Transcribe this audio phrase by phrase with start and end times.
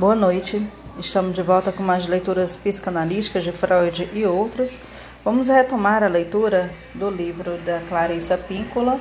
[0.00, 0.66] Boa noite.
[0.98, 4.80] Estamos de volta com mais leituras psicanalísticas de Freud e outros.
[5.22, 8.98] Vamos retomar a leitura do livro da Clarissa Píncola,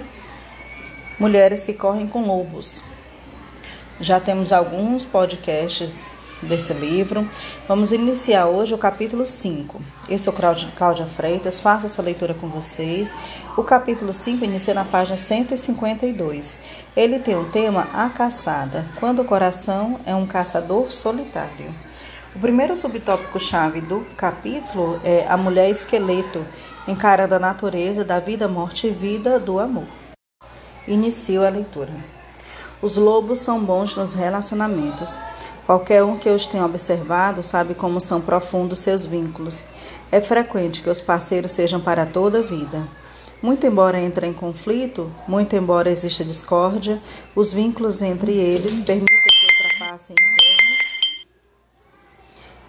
[1.17, 2.83] Mulheres que Correm com Lobos.
[4.01, 5.95] Já temos alguns podcasts
[6.41, 7.27] desse livro.
[7.67, 9.81] Vamos iniciar hoje o capítulo 5.
[10.07, 13.13] Eu sou Cláudia Freitas, faço essa leitura com vocês.
[13.57, 16.59] O capítulo 5 inicia na página 152.
[16.95, 21.73] Ele tem o tema A Caçada, quando o coração é um caçador solitário.
[22.35, 26.45] O primeiro subtópico-chave do capítulo é a mulher esqueleto,
[26.87, 29.87] encarando a natureza da vida, morte e vida do amor.
[30.87, 32.18] Inicio a leitura.
[32.81, 35.19] Os lobos são bons nos relacionamentos.
[35.65, 39.65] Qualquer um que os tenha observado sabe como são profundos seus vínculos.
[40.11, 42.87] É frequente que os parceiros sejam para toda a vida.
[43.41, 47.01] Muito embora entrem em conflito, muito embora exista discórdia,
[47.35, 50.59] os vínculos entre eles permitem que ultrapassem invernos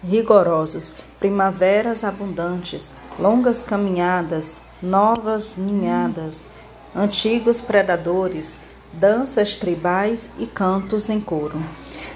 [0.03, 6.47] rigorosos, primaveras abundantes, longas caminhadas, novas ninhadas,
[6.95, 8.57] antigos predadores,
[8.93, 11.63] danças tribais e cantos em coro.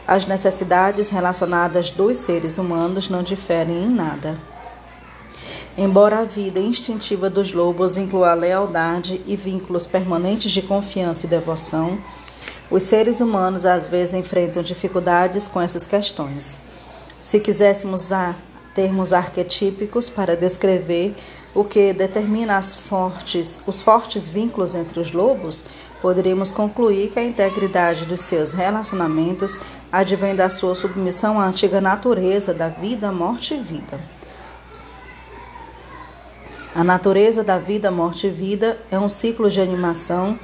[0.07, 4.39] As necessidades relacionadas dos seres humanos não diferem em nada.
[5.77, 11.99] Embora a vida instintiva dos lobos inclua lealdade e vínculos permanentes de confiança e devoção,
[12.71, 16.59] os seres humanos às vezes enfrentam dificuldades com essas questões.
[17.21, 18.39] Se quiséssemos usar
[18.73, 21.15] termos arquetípicos para descrever
[21.55, 25.63] o que determina fortes, os fortes vínculos entre os lobos,
[26.01, 29.57] poderíamos concluir que a integridade dos seus relacionamentos
[29.89, 33.97] advém da sua submissão à antiga natureza da vida, morte e vida.
[36.75, 40.37] A natureza da vida, morte e vida é um ciclo de animação,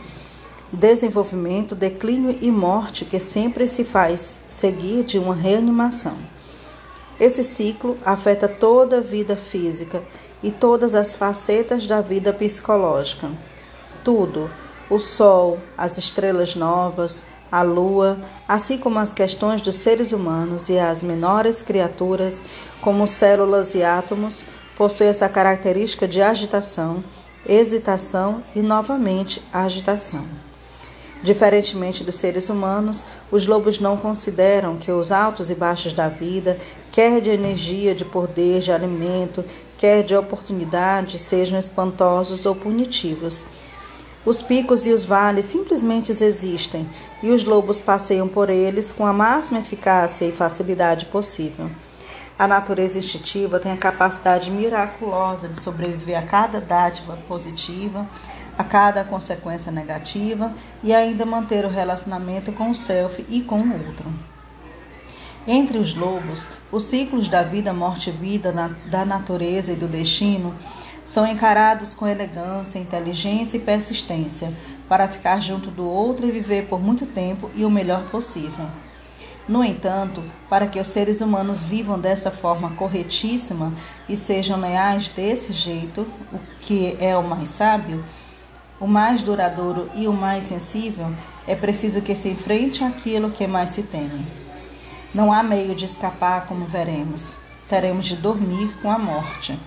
[0.72, 6.18] desenvolvimento, declínio e morte que sempre se faz seguir de uma reanimação.
[7.20, 10.02] Esse ciclo afeta toda a vida física
[10.42, 13.29] e todas as facetas da vida psicológica.
[14.03, 14.50] Tudo,
[14.90, 20.79] o Sol, as estrelas novas, a Lua, assim como as questões dos seres humanos e
[20.79, 22.41] as menores criaturas,
[22.81, 27.03] como células e átomos, possuem essa característica de agitação,
[27.46, 30.25] hesitação e, novamente, agitação.
[31.23, 36.58] Diferentemente dos seres humanos, os lobos não consideram que os altos e baixos da vida,
[36.91, 39.46] quer de energia, de poder, de alimento,
[39.81, 43.47] quer de oportunidade, sejam espantosos ou punitivos.
[44.24, 46.88] Os picos e os vales simplesmente existem
[47.24, 51.68] e os lobos passeiam por eles com a máxima eficácia e facilidade possível.
[52.38, 58.06] A natureza instintiva tem a capacidade miraculosa de sobreviver a cada dádiva positiva,
[58.56, 60.53] a cada consequência negativa
[60.84, 64.14] e ainda manter o relacionamento com o self e com o outro.
[65.47, 68.53] Entre os lobos, os ciclos da vida, morte e vida,
[68.85, 70.53] da natureza e do destino
[71.03, 74.53] são encarados com elegância, inteligência e persistência
[74.88, 78.68] para ficar junto do outro e viver por muito tempo e o melhor possível.
[79.47, 83.73] No entanto, para que os seres humanos vivam dessa forma corretíssima
[84.08, 88.06] e sejam leais desse jeito, o que é o mais sábio,
[88.79, 91.12] o mais duradouro e o mais sensível,
[91.47, 94.41] é preciso que se enfrente aquilo que mais se teme.
[95.13, 97.35] Não há meio de escapar, como veremos.
[97.67, 99.59] Teremos de dormir com a morte.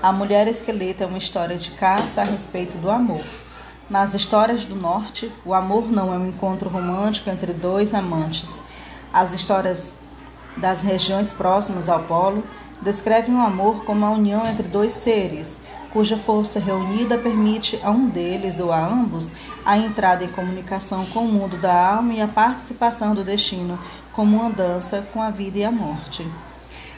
[0.00, 3.24] A Mulher Esqueleto é uma história de caça a respeito do amor.
[3.90, 8.62] Nas histórias do Norte, o amor não é um encontro romântico entre dois amantes.
[9.12, 9.92] As histórias
[10.56, 12.44] das regiões próximas ao Polo
[12.80, 15.60] descrevem o amor como a união entre dois seres,
[15.92, 19.32] cuja força reunida permite a um deles ou a ambos
[19.64, 23.78] a entrada em comunicação com o mundo da alma e a participação do destino
[24.14, 26.26] como uma dança com a vida e a morte.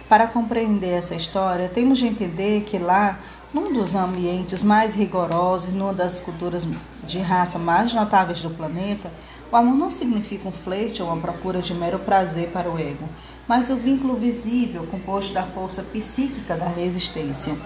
[0.08, 3.18] Para compreender essa história, temos de entender que lá,
[3.52, 6.66] num dos ambientes mais rigorosos, numa das culturas
[7.04, 9.10] de raça mais notáveis do planeta,
[9.50, 13.08] o amor não significa um flerte ou uma procura de mero prazer para o ego,
[13.48, 17.56] mas o vínculo visível composto da força psíquica da resistência.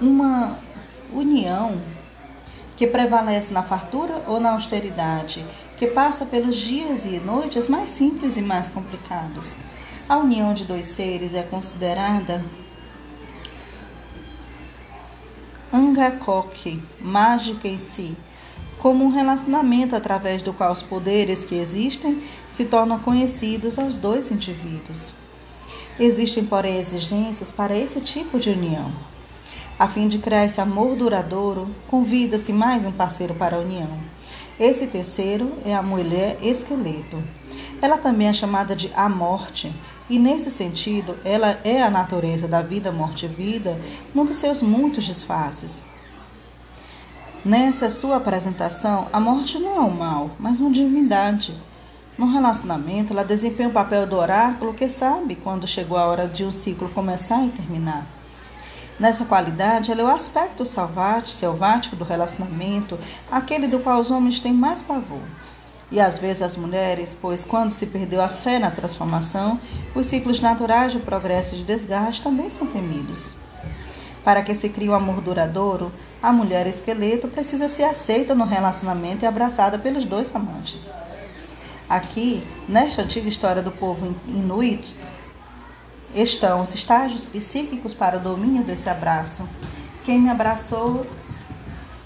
[0.00, 0.58] Uma
[1.12, 1.80] união
[2.76, 5.44] que prevalece na fartura ou na austeridade,
[5.76, 9.54] que passa pelos dias e noites mais simples e mais complicados.
[10.08, 12.44] A união de dois seres é considerada
[15.72, 18.16] Angakok, mágica em si,
[18.78, 24.30] como um relacionamento através do qual os poderes que existem se tornam conhecidos aos dois
[24.30, 25.12] indivíduos.
[25.98, 28.92] Existem, porém, exigências para esse tipo de união.
[29.78, 34.15] A fim de criar esse amor duradouro, convida-se mais um parceiro para a união.
[34.58, 37.22] Esse terceiro é a mulher esqueleto.
[37.82, 39.70] Ela também é chamada de a morte,
[40.08, 43.78] e nesse sentido, ela é a natureza da vida, morte e vida,
[44.14, 45.84] num dos seus muitos disfarces.
[47.44, 51.54] Nessa sua apresentação, a morte não é um mal, mas uma divindade.
[52.16, 56.44] No relacionamento, ela desempenha o papel do oráculo que sabe quando chegou a hora de
[56.44, 58.15] um ciclo começar e terminar.
[58.98, 62.98] Nessa qualidade, ela é o aspecto selvático do relacionamento,
[63.30, 65.22] aquele do qual os homens têm mais pavor
[65.90, 69.60] e às vezes as mulheres, pois quando se perdeu a fé na transformação,
[69.94, 73.32] os ciclos naturais de progresso e de desgaste também são temidos.
[74.24, 78.44] Para que se crie o um amor duradouro, a mulher esqueleto precisa ser aceita no
[78.44, 80.90] relacionamento e abraçada pelos dois amantes.
[81.88, 84.96] Aqui, nesta antiga história do povo inuit,
[86.16, 89.46] estão os estágios psíquicos para o domínio desse abraço.
[90.02, 91.06] Quem me abraçou,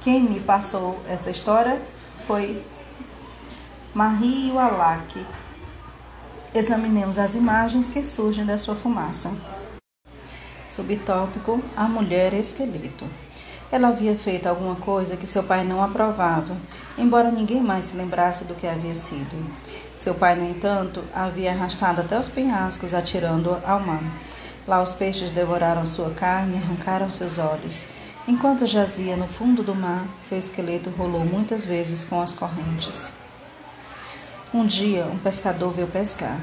[0.03, 1.81] quem me passou essa história
[2.27, 2.65] foi
[3.95, 5.25] Marie Wallach.
[6.53, 9.33] Examinemos as imagens que surgem da sua fumaça.
[10.69, 13.07] Subtópico: A mulher esqueleto.
[13.71, 16.57] Ela havia feito alguma coisa que seu pai não aprovava,
[17.01, 19.37] embora ninguém mais se lembrasse do que havia sido.
[19.97, 24.03] Seu pai, no entanto, havia arrastado até os penhascos, atirando ao mar.
[24.67, 27.85] Lá os peixes devoraram sua carne e arrancaram seus olhos.
[28.29, 33.13] Enquanto jazia no fundo do mar, seu esqueleto rolou muitas vezes com as correntes.
[34.53, 36.41] Um dia, um pescador veio pescar.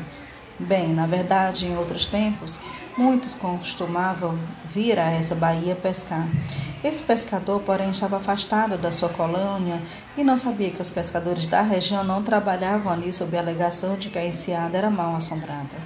[0.60, 2.60] Bem, na verdade, em outros tempos,
[2.98, 6.28] muitos costumavam vir a essa baía pescar.
[6.84, 9.80] Esse pescador, porém, estava afastado da sua colônia
[10.18, 14.10] e não sabia que os pescadores da região não trabalhavam ali sob a alegação de
[14.10, 15.78] que a enseada era mal assombrada.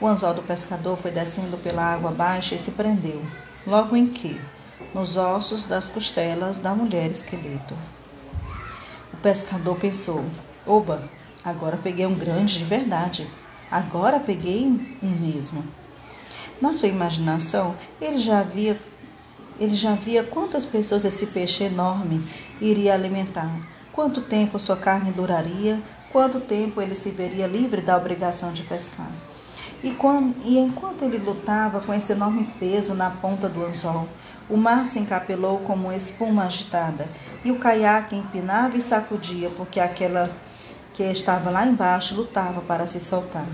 [0.00, 3.24] O anzol do pescador foi descendo pela água abaixo e se prendeu,
[3.64, 4.40] logo em que,
[4.92, 7.74] nos ossos das costelas da mulher esqueleto.
[9.12, 10.24] O pescador pensou:
[10.66, 11.00] Oba,
[11.46, 13.24] Agora peguei um grande de verdade.
[13.70, 14.66] Agora peguei
[15.02, 15.64] um mesmo.
[16.60, 18.78] Na sua imaginação, ele já via
[19.58, 22.22] ele já via quantas pessoas esse peixe enorme
[22.60, 23.50] iria alimentar,
[23.90, 25.80] quanto tempo sua carne duraria,
[26.12, 29.10] quanto tempo ele se veria livre da obrigação de pescar.
[29.82, 34.06] E, quando, e enquanto ele lutava com esse enorme peso na ponta do anzol,
[34.48, 37.08] o mar se encapelou como uma espuma agitada,
[37.44, 40.30] e o caiaque empinava e sacudia, porque aquela
[40.96, 43.46] que estava lá embaixo lutava para se soltar.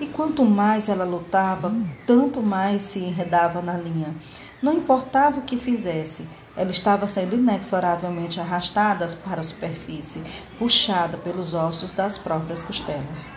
[0.00, 1.70] E quanto mais ela lutava,
[2.06, 4.14] tanto mais se enredava na linha.
[4.62, 6.26] Não importava o que fizesse,
[6.56, 10.22] ela estava sendo inexoravelmente arrastada para a superfície,
[10.58, 13.30] puxada pelos ossos das próprias costelas.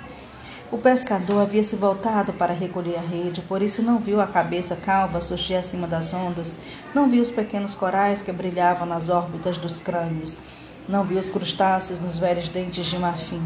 [0.71, 4.75] O pescador havia se voltado para recolher a rede, por isso não viu a cabeça
[4.77, 6.57] calva surgir acima das ondas,
[6.93, 10.39] não viu os pequenos corais que brilhavam nas órbitas dos crânios
[10.87, 13.41] não viu os crustáceos nos velhos dentes de marfim.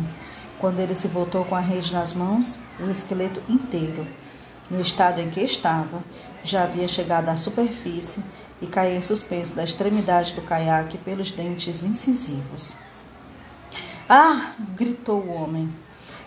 [0.59, 4.05] Quando ele se voltou com a rede nas mãos, o esqueleto inteiro,
[4.69, 6.03] no estado em que estava,
[6.43, 8.21] já havia chegado à superfície
[8.61, 12.75] e caiu suspenso da extremidade do caiaque pelos dentes incisivos.
[14.07, 14.53] Ah!
[14.75, 15.73] gritou o homem.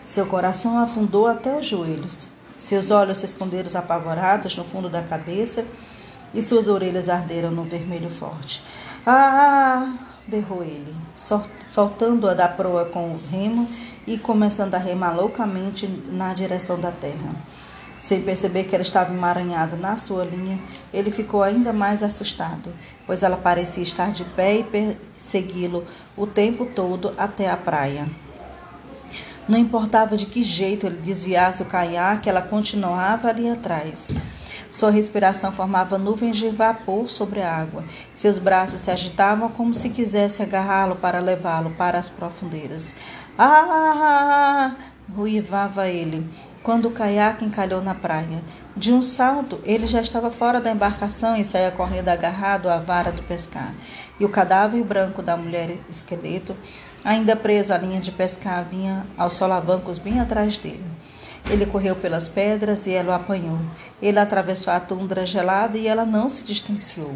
[0.03, 2.27] Seu coração afundou até os joelhos.
[2.57, 5.65] Seus olhos se esconderam apavorados no fundo da cabeça
[6.33, 8.63] e suas orelhas arderam no vermelho forte.
[9.05, 9.93] Ah!
[10.27, 10.95] Berrou ele,
[11.69, 13.67] soltando-a da proa com o remo
[14.05, 17.35] e começando a remar loucamente na direção da terra.
[17.99, 20.59] Sem perceber que ela estava emaranhada na sua linha,
[20.93, 22.73] ele ficou ainda mais assustado,
[23.07, 25.85] pois ela parecia estar de pé e persegui-lo
[26.17, 28.09] o tempo todo até a praia.
[29.47, 34.09] Não importava de que jeito ele desviasse o caiaque, ela continuava ali atrás.
[34.73, 37.83] Sua respiração formava nuvens de vapor sobre a água.
[38.15, 42.95] Seus braços se agitavam como se quisesse agarrá-lo para levá-lo para as profundezas.
[43.37, 44.73] Ah!
[45.15, 46.27] ruivava ele,
[46.63, 48.41] quando o caiaque encalhou na praia.
[48.75, 53.11] De um salto, ele já estava fora da embarcação e saía correndo agarrado à vara
[53.11, 53.75] do pescar.
[54.19, 56.55] E o cadáver branco da mulher esqueleto,
[57.05, 60.83] ainda preso à linha de pescar, vinha aos solavancos bem atrás dele.
[61.49, 63.59] Ele correu pelas pedras e ela o apanhou.
[64.01, 67.15] Ele atravessou a tundra gelada e ela não se distanciou.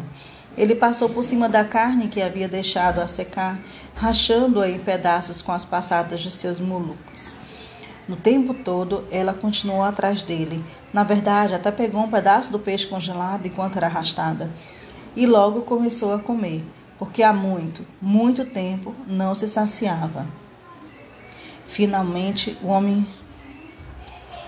[0.56, 3.58] Ele passou por cima da carne que havia deixado a secar,
[3.94, 7.34] rachando-a em pedaços com as passadas de seus mulucos.
[8.08, 10.64] No tempo todo, ela continuou atrás dele.
[10.92, 14.50] Na verdade, até pegou um pedaço do peixe congelado enquanto era arrastada.
[15.14, 16.64] E logo começou a comer,
[16.98, 20.26] porque há muito, muito tempo não se saciava.
[21.66, 23.06] Finalmente, o homem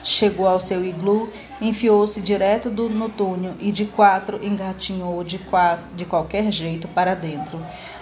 [0.03, 1.29] Chegou ao seu iglu,
[1.61, 7.15] enfiou-se direto do, no túnel e de quatro engatinhou de, quatro, de qualquer jeito para
[7.15, 7.61] dentro.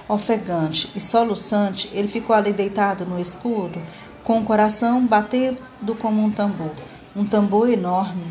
[0.09, 3.83] Ofegante e soluçante, ele ficou ali deitado no escuro,
[4.23, 5.59] com o coração batendo
[5.99, 6.73] como um tambor,
[7.17, 8.25] um tambor enorme.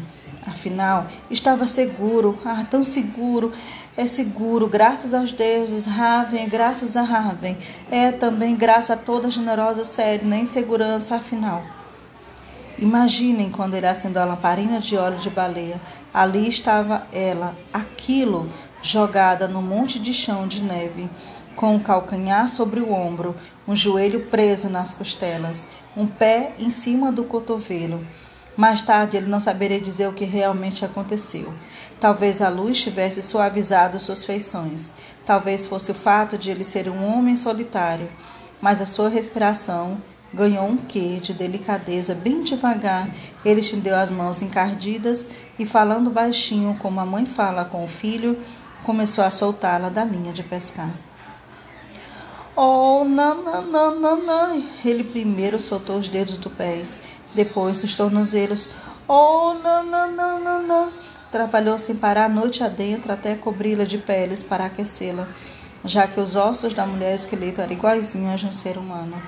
[0.45, 3.51] Afinal, estava seguro, ah, tão seguro,
[3.97, 7.57] é seguro, graças aos deuses, Raven, graças a Raven.
[7.91, 11.76] É também graças a toda a generosa Sedna, em segurança, afinal.
[12.79, 15.81] Imaginem quando ele acendeu a lamparina de óleo de baleia.
[16.13, 18.51] Ali estava ela, aquilo,
[18.83, 21.09] jogada no monte de chão de neve,
[21.55, 23.35] com o calcanhar sobre o ombro,
[23.67, 28.05] um joelho preso nas costelas, um pé em cima do cotovelo.
[28.55, 31.51] Mais tarde ele não saberia dizer o que realmente aconteceu.
[31.99, 34.93] Talvez a luz tivesse suavizado suas feições.
[35.25, 38.09] Talvez fosse o fato de ele ser um homem solitário.
[38.61, 39.97] Mas a sua respiração
[40.33, 43.09] ganhou um quê de delicadeza bem devagar.
[43.45, 48.37] Ele estendeu as mãos encardidas e, falando baixinho, como a mãe fala com o filho,
[48.83, 50.91] começou a soltá-la da linha de pescar.
[52.55, 54.63] Oh, não.
[54.83, 57.01] Ele primeiro soltou os dedos do pés
[57.35, 58.67] depois dos tornozelos.
[59.07, 60.91] Oh, não.
[61.31, 65.27] Trabalhou sem parar a noite adentro até cobri-la de peles para aquecê-la,
[65.85, 69.21] já que os ossos da mulher esqueleto eram iguaizinhos a um ser humano.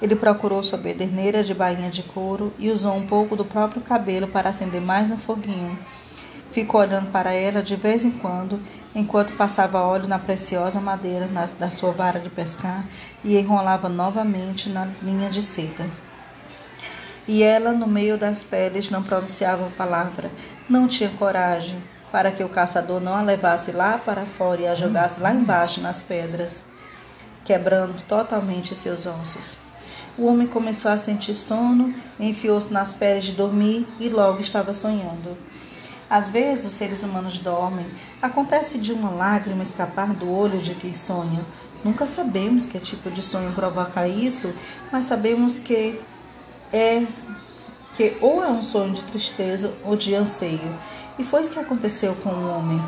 [0.00, 4.26] Ele procurou sua bederneira de bainha de couro e usou um pouco do próprio cabelo
[4.26, 5.78] para acender mais um foguinho.
[6.50, 8.58] Ficou olhando para ela de vez em quando,
[8.94, 11.28] enquanto passava óleo na preciosa madeira
[11.58, 12.84] da sua vara de pescar
[13.22, 15.86] e enrolava novamente na linha de seda.
[17.28, 20.30] E ela, no meio das peles, não pronunciava palavra,
[20.68, 21.80] não tinha coragem
[22.10, 25.80] para que o caçador não a levasse lá para fora e a jogasse lá embaixo
[25.80, 26.64] nas pedras,
[27.44, 29.56] quebrando totalmente seus ossos.
[30.18, 35.36] O homem começou a sentir sono, enfiou-se nas peles de dormir e logo estava sonhando.
[36.10, 37.86] Às vezes os seres humanos dormem.
[38.20, 41.46] Acontece de uma lágrima escapar do olho de quem sonha.
[41.84, 44.52] Nunca sabemos que tipo de sonho provoca isso,
[44.90, 46.00] mas sabemos que
[46.72, 47.06] é
[47.94, 50.76] que ou é um sonho de tristeza ou de anseio.
[51.18, 52.82] E foi isso que aconteceu com o homem.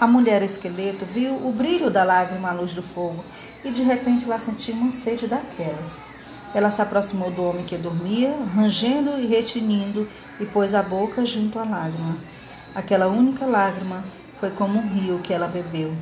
[0.00, 3.24] A mulher esqueleto viu o brilho da lágrima à luz do fogo
[3.64, 6.11] e de repente ela sentiu uma sede daquelas.
[6.54, 10.06] Ela se aproximou do homem que dormia, rangendo e retinindo,
[10.38, 12.18] e pôs a boca junto à lágrima.
[12.74, 14.04] Aquela única lágrima
[14.38, 15.94] foi como um rio que ela bebeu.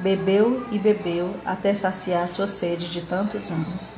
[0.00, 3.92] Bebeu e bebeu até saciar sua sede de tantos anos.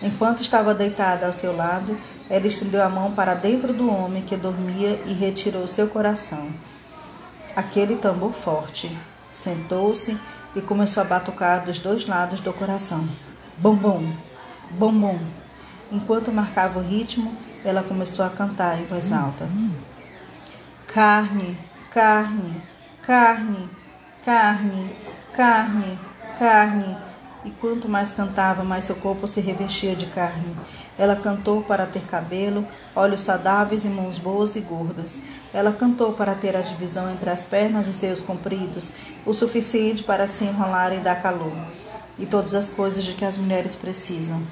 [0.00, 1.98] Enquanto estava deitada ao seu lado,
[2.30, 6.50] ela estendeu a mão para dentro do homem que dormia e retirou seu coração.
[7.54, 8.96] Aquele tambor forte.
[9.30, 10.18] Sentou-se
[10.54, 13.08] e começou a batucar dos dois lados do coração.
[13.58, 14.04] Bom, bom,
[14.70, 15.18] bom, bom.
[15.90, 17.34] Enquanto marcava o ritmo,
[17.64, 19.48] ela começou a cantar em voz alta.
[20.86, 21.56] Carne,
[21.90, 22.62] carne,
[23.02, 23.70] carne,
[24.24, 24.90] carne,
[25.34, 25.98] carne,
[26.38, 26.96] carne
[27.44, 30.56] e quanto mais cantava, mais seu corpo se revestia de carne.
[30.98, 35.22] Ela cantou para ter cabelo, olhos saudáveis e mãos boas e gordas.
[35.52, 38.92] Ela cantou para ter a divisão entre as pernas e seios compridos,
[39.24, 41.52] o suficiente para se enrolar e dar calor,
[42.18, 44.42] e todas as coisas de que as mulheres precisam.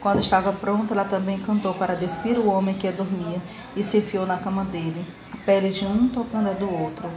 [0.00, 3.40] Quando estava pronta, ela também cantou para despir o homem que dormia
[3.76, 7.08] e se enfiou na cama dele, a pele de um tocando a do outro.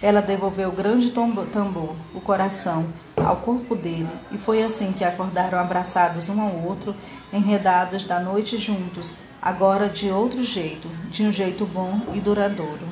[0.00, 2.86] Ela devolveu o grande tambor, o coração,
[3.16, 6.94] ao corpo dele, e foi assim que acordaram abraçados um ao outro,
[7.32, 12.86] enredados da noite juntos, agora de outro jeito, de um jeito bom e duradouro.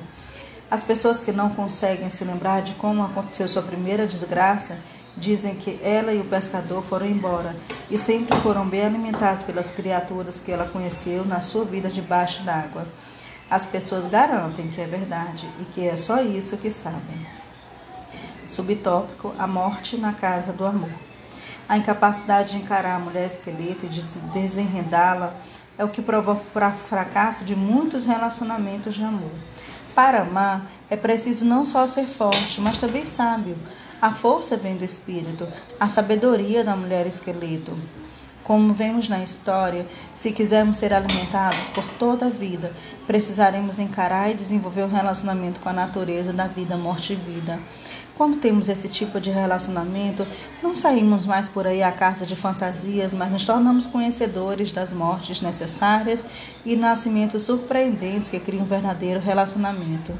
[0.71, 4.79] As pessoas que não conseguem se lembrar de como aconteceu sua primeira desgraça
[5.17, 7.55] dizem que ela e o pescador foram embora
[7.91, 12.87] e sempre foram bem alimentados pelas criaturas que ela conheceu na sua vida debaixo d'água.
[13.51, 17.27] As pessoas garantem que é verdade e que é só isso que sabem.
[18.47, 20.91] Subtópico: A morte na casa do amor.
[21.69, 25.35] A incapacidade de encarar a mulher esqueleto e de desenredá-la
[25.79, 29.33] é o que provoca o fracasso de muitos relacionamentos de amor.
[29.95, 33.57] Para amar, é preciso não só ser forte, mas também sábio.
[34.03, 35.47] A força vem do espírito,
[35.79, 37.79] a sabedoria da mulher esqueleto.
[38.43, 42.73] Como vemos na história, se quisermos ser alimentados por toda a vida,
[43.07, 47.61] precisaremos encarar e desenvolver um relacionamento com a natureza da vida, morte e vida.
[48.17, 50.27] Quando temos esse tipo de relacionamento,
[50.61, 55.41] não saímos mais por aí à caça de fantasias, mas nos tornamos conhecedores das mortes
[55.41, 56.27] necessárias
[56.65, 60.13] e nascimentos surpreendentes que criam um verdadeiro relacionamento.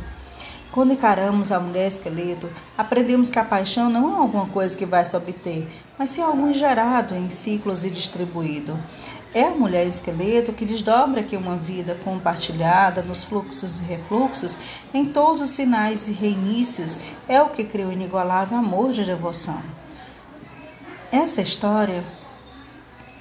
[0.73, 2.49] Quando encaramos a mulher esqueleto,
[2.79, 6.51] aprendemos que a paixão não é alguma coisa que vai se obter, mas sim algo
[6.55, 8.79] gerado em ciclos e distribuído.
[9.35, 14.59] É a mulher esqueleto que desdobra que uma vida compartilhada nos fluxos e refluxos,
[14.95, 16.99] em todos os sinais e reinícios,
[17.29, 19.61] é o que cria o inigualável amor de devoção.
[21.11, 22.03] Essa história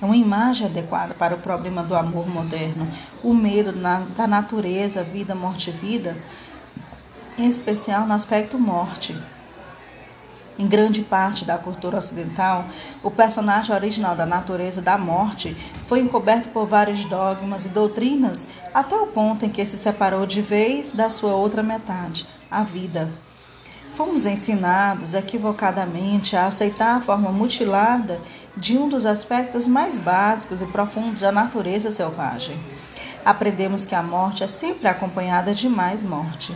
[0.01, 2.87] é uma imagem adequada para o problema do amor moderno,
[3.21, 3.73] o medo
[4.15, 6.15] da natureza, vida, morte e vida,
[7.37, 9.17] em especial no aspecto morte.
[10.59, 12.65] Em grande parte da cultura ocidental,
[13.01, 15.55] o personagem original da natureza da morte
[15.87, 20.41] foi encoberto por vários dogmas e doutrinas até o ponto em que se separou de
[20.41, 23.09] vez da sua outra metade, a vida.
[23.93, 28.21] Fomos ensinados equivocadamente a aceitar a forma mutilada
[28.55, 32.59] de um dos aspectos mais básicos e profundos da natureza selvagem.
[33.25, 36.55] Aprendemos que a morte é sempre acompanhada de mais morte.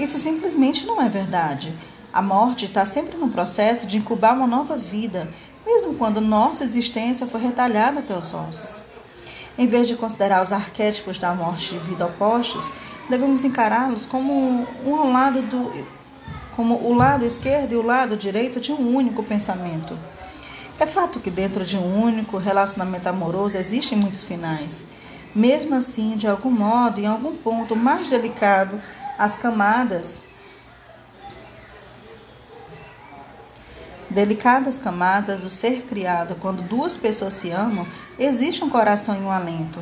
[0.00, 1.74] Isso simplesmente não é verdade.
[2.10, 5.28] A morte está sempre no processo de incubar uma nova vida,
[5.66, 8.82] mesmo quando nossa existência foi retalhada até os ossos.
[9.58, 12.72] Em vez de considerar os arquétipos da morte e vida opostos,
[13.10, 15.70] devemos encará-los como um lado do,
[16.56, 19.98] como o lado esquerdo e o lado direito de um único pensamento.
[20.78, 24.82] É fato que dentro de um único relacionamento amoroso existem muitos finais.
[25.34, 28.80] Mesmo assim, de algum modo, em algum ponto mais delicado,
[29.20, 30.24] as camadas
[34.08, 37.86] delicadas camadas do ser criado quando duas pessoas se amam,
[38.18, 39.78] existe um coração e um alento.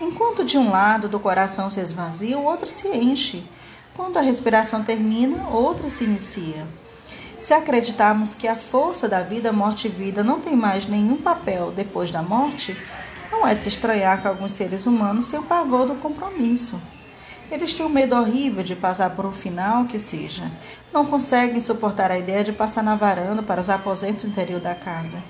[0.00, 3.48] Enquanto de um lado do coração se esvazia, o outro se enche.
[3.94, 6.66] Quando a respiração termina, outra se inicia.
[7.38, 11.70] Se acreditarmos que a força da vida, morte e vida não tem mais nenhum papel
[11.70, 12.76] depois da morte,
[13.30, 16.82] não é de se estranhar que alguns seres humanos tenham pavor do compromisso.
[17.52, 20.50] Eles têm um medo horrível de passar por um final que seja.
[20.90, 25.22] Não conseguem suportar a ideia de passar na varanda para os aposentos interior da casa.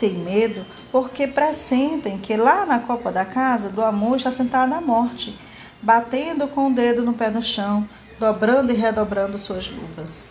[0.00, 4.80] Têm medo porque pressentem que lá na copa da casa do amor está sentada a
[4.80, 5.38] morte,
[5.82, 7.86] batendo com o dedo no pé no chão,
[8.18, 10.24] dobrando e redobrando suas luvas.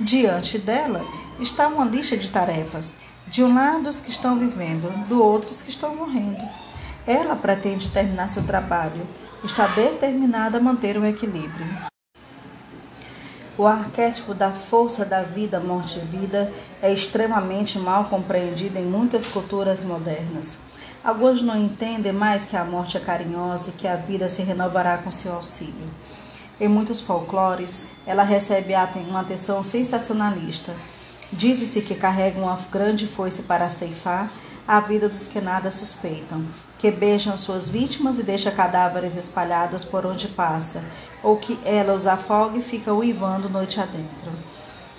[0.00, 1.06] Diante dela
[1.38, 2.96] está uma lista de tarefas,
[3.28, 6.42] de um lado os que estão vivendo, do outro os que estão morrendo.
[7.06, 9.06] Ela pretende terminar seu trabalho,
[9.46, 11.66] está determinada a manter o equilíbrio.
[13.56, 16.52] O arquétipo da força da vida, morte e vida
[16.82, 20.58] é extremamente mal compreendido em muitas culturas modernas.
[21.04, 24.98] Alguns não entendem mais que a morte é carinhosa e que a vida se renovará
[24.98, 25.88] com seu auxílio.
[26.58, 28.74] Em muitos folclores, ela recebe
[29.08, 30.74] uma atenção sensacionalista.
[31.32, 34.30] Diz-se que carrega uma grande foice para ceifar
[34.66, 36.44] a vida dos que nada suspeitam,
[36.84, 40.84] que beijam suas vítimas e deixa cadáveres espalhados por onde passa,
[41.22, 44.30] ou que ela os afoga e fica uivando noite adentro.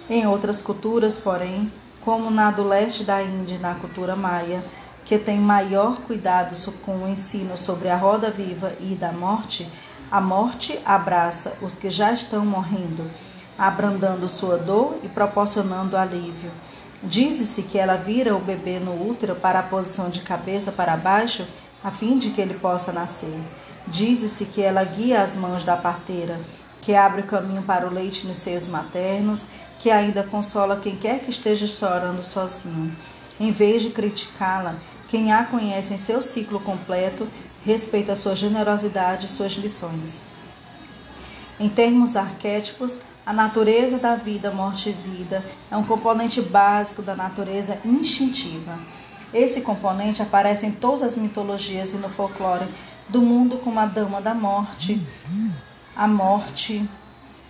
[0.09, 1.71] Em outras culturas, porém,
[2.03, 4.65] como na do leste da Índia na cultura maia,
[5.03, 9.71] que tem maior cuidado com o ensino sobre a roda viva e da morte,
[10.09, 13.07] a morte abraça os que já estão morrendo,
[13.59, 16.49] abrandando sua dor e proporcionando alívio.
[17.03, 21.45] Diz-se que ela vira o bebê no útero para a posição de cabeça para baixo,
[21.85, 23.39] a fim de que ele possa nascer.
[23.85, 26.41] Diz-se que ela guia as mãos da parteira,
[26.81, 29.45] que abre o caminho para o leite nos seios maternos,
[29.77, 32.91] que ainda consola quem quer que esteja chorando sozinho.
[33.39, 37.27] Em vez de criticá-la, quem a conhece em seu ciclo completo
[37.63, 40.23] respeita sua generosidade e suas lições.
[41.59, 47.15] Em termos arquétipos, a natureza da vida, morte e vida é um componente básico da
[47.15, 48.79] natureza instintiva.
[49.33, 52.67] Esse componente aparece em todas as mitologias e no folclore
[53.07, 55.01] do mundo como a dama da morte,
[55.95, 56.87] a morte,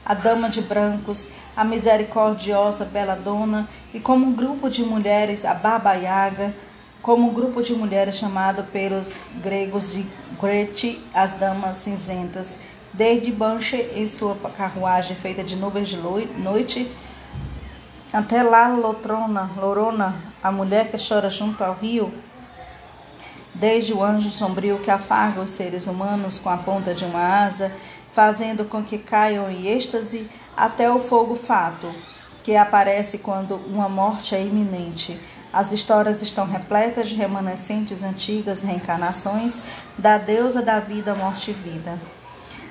[0.05, 5.53] a dama de brancos, a misericordiosa bela dona e como um grupo de mulheres, a
[5.53, 6.55] Baba Yaga,
[7.01, 10.05] como um grupo de mulheres chamado pelos gregos de
[10.41, 12.57] Grete, as damas cinzentas,
[12.91, 16.91] desde Banche em sua carruagem feita de nuvens de noite,
[18.13, 22.13] até lá Lotrona, Lorona, a mulher que chora junto ao rio,
[23.53, 27.73] desde o anjo sombrio que afaga os seres humanos com a ponta de uma asa,
[28.11, 31.91] fazendo com que caiam em êxtase, até o fogo fato,
[32.43, 35.19] que aparece quando uma morte é iminente.
[35.51, 39.59] As histórias estão repletas de remanescentes antigas reencarnações
[39.97, 41.99] da deusa da vida, morte e vida.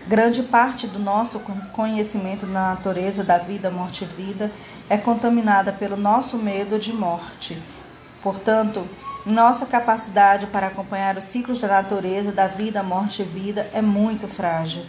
[0.07, 1.40] Grande parte do nosso
[1.73, 4.53] conhecimento da natureza da vida, morte e vida
[4.87, 7.61] é contaminada pelo nosso medo de morte.
[8.23, 8.87] Portanto,
[9.25, 14.29] nossa capacidade para acompanhar os ciclos da natureza da vida, morte e vida é muito
[14.29, 14.85] frágil.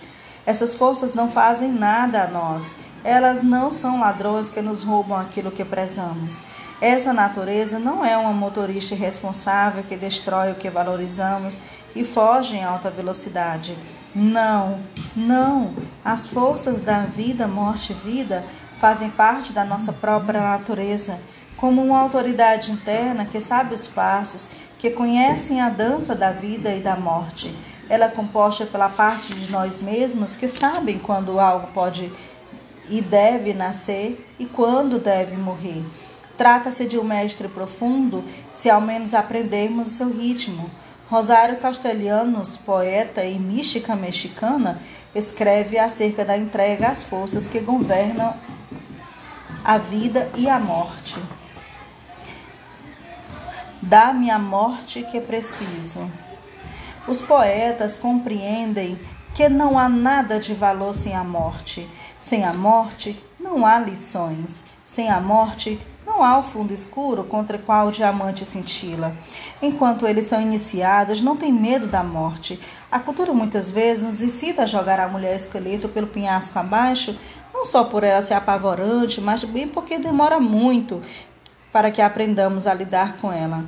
[0.45, 2.75] Essas forças não fazem nada a nós.
[3.05, 6.41] Elas não são ladrões que nos roubam aquilo que prezamos.
[6.81, 11.61] Essa natureza não é uma motorista irresponsável que destrói o que valorizamos
[11.95, 13.77] e foge em alta velocidade.
[14.15, 14.79] Não,
[15.15, 15.75] não.
[16.03, 18.43] As forças da vida, morte e vida
[18.79, 21.19] fazem parte da nossa própria natureza,
[21.57, 26.79] como uma autoridade interna que sabe os passos que conhecem a dança da vida e
[26.79, 27.55] da morte.
[27.87, 32.11] Ela é composta pela parte de nós mesmos que sabem quando algo pode
[32.89, 35.83] e deve nascer e quando deve morrer.
[36.37, 40.69] Trata-se de um mestre profundo, se ao menos aprendermos seu ritmo.
[41.09, 44.81] Rosário Castelhanos, poeta e mística mexicana,
[45.13, 48.33] escreve acerca da entrega às forças que governam
[49.63, 51.19] a vida e a morte.
[53.81, 56.09] Dá-me a morte que preciso.
[57.07, 58.99] Os poetas compreendem
[59.35, 61.87] que não há nada de valor sem a morte.
[62.25, 64.65] Sem a morte, não há lições.
[64.83, 69.15] Sem a morte, não há o fundo escuro contra o qual o diamante cintila.
[69.61, 72.59] Enquanto eles são iniciados, não têm medo da morte.
[72.91, 77.15] A cultura muitas vezes nos incita a jogar a mulher esqueleto pelo penhasco abaixo,
[77.53, 81.03] não só por ela ser apavorante, mas bem porque demora muito
[81.71, 83.65] para que aprendamos a lidar com ela.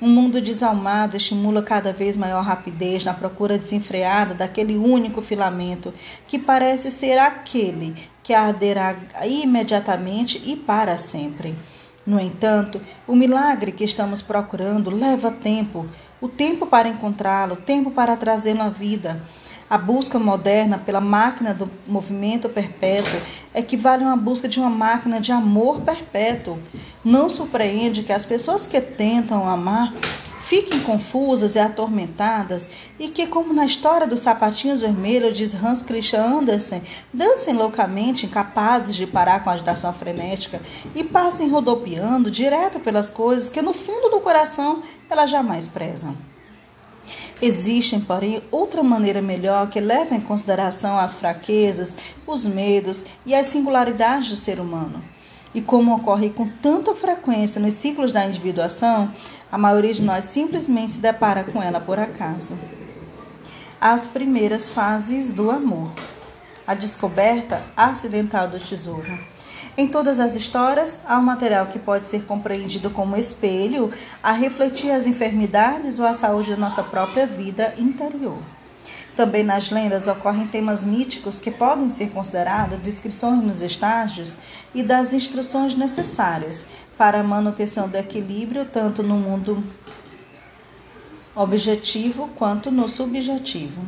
[0.00, 5.92] Um mundo desalmado estimula cada vez maior rapidez na procura desenfreada daquele único filamento
[6.28, 11.56] que parece ser aquele que arderá imediatamente e para sempre.
[12.06, 15.86] No entanto, o milagre que estamos procurando leva tempo
[16.20, 19.20] o tempo para encontrá-lo, o tempo para trazê-lo à vida.
[19.70, 23.20] A busca moderna pela máquina do movimento perpétuo
[23.54, 26.58] equivale a uma busca de uma máquina de amor perpétuo.
[27.04, 29.92] Não surpreende que as pessoas que tentam amar
[30.48, 36.22] fiquem confusas e atormentadas e que, como na história dos sapatinhos vermelhos, diz Hans Christian
[36.22, 40.62] Andersen, dancem loucamente, incapazes de parar com a agitação frenética
[40.94, 46.16] e passem rodopiando direto pelas coisas que, no fundo do coração, elas jamais prezam.
[47.40, 51.96] Existem, porém, outra maneira melhor que leva em consideração as fraquezas,
[52.26, 55.02] os medos e as singularidades do ser humano.
[55.54, 59.12] E como ocorre com tanta frequência nos ciclos da individuação,
[59.50, 62.58] a maioria de nós simplesmente se depara com ela por acaso.
[63.80, 65.92] As primeiras fases do amor.
[66.66, 69.18] A descoberta acidental do tesouro.
[69.80, 74.90] Em todas as histórias, há um material que pode ser compreendido como espelho a refletir
[74.90, 78.38] as enfermidades ou a saúde da nossa própria vida interior.
[79.14, 84.36] Também nas lendas ocorrem temas míticos que podem ser considerados descrições nos estágios
[84.74, 89.62] e das instruções necessárias para a manutenção do equilíbrio tanto no mundo
[91.36, 93.80] objetivo quanto no subjetivo.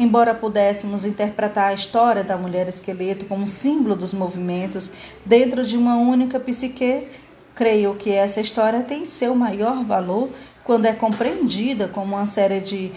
[0.00, 4.90] Embora pudéssemos interpretar a história da mulher esqueleto como símbolo dos movimentos
[5.26, 7.06] dentro de uma única psique,
[7.54, 10.30] creio que essa história tem seu maior valor
[10.64, 12.92] quando é compreendida como uma série de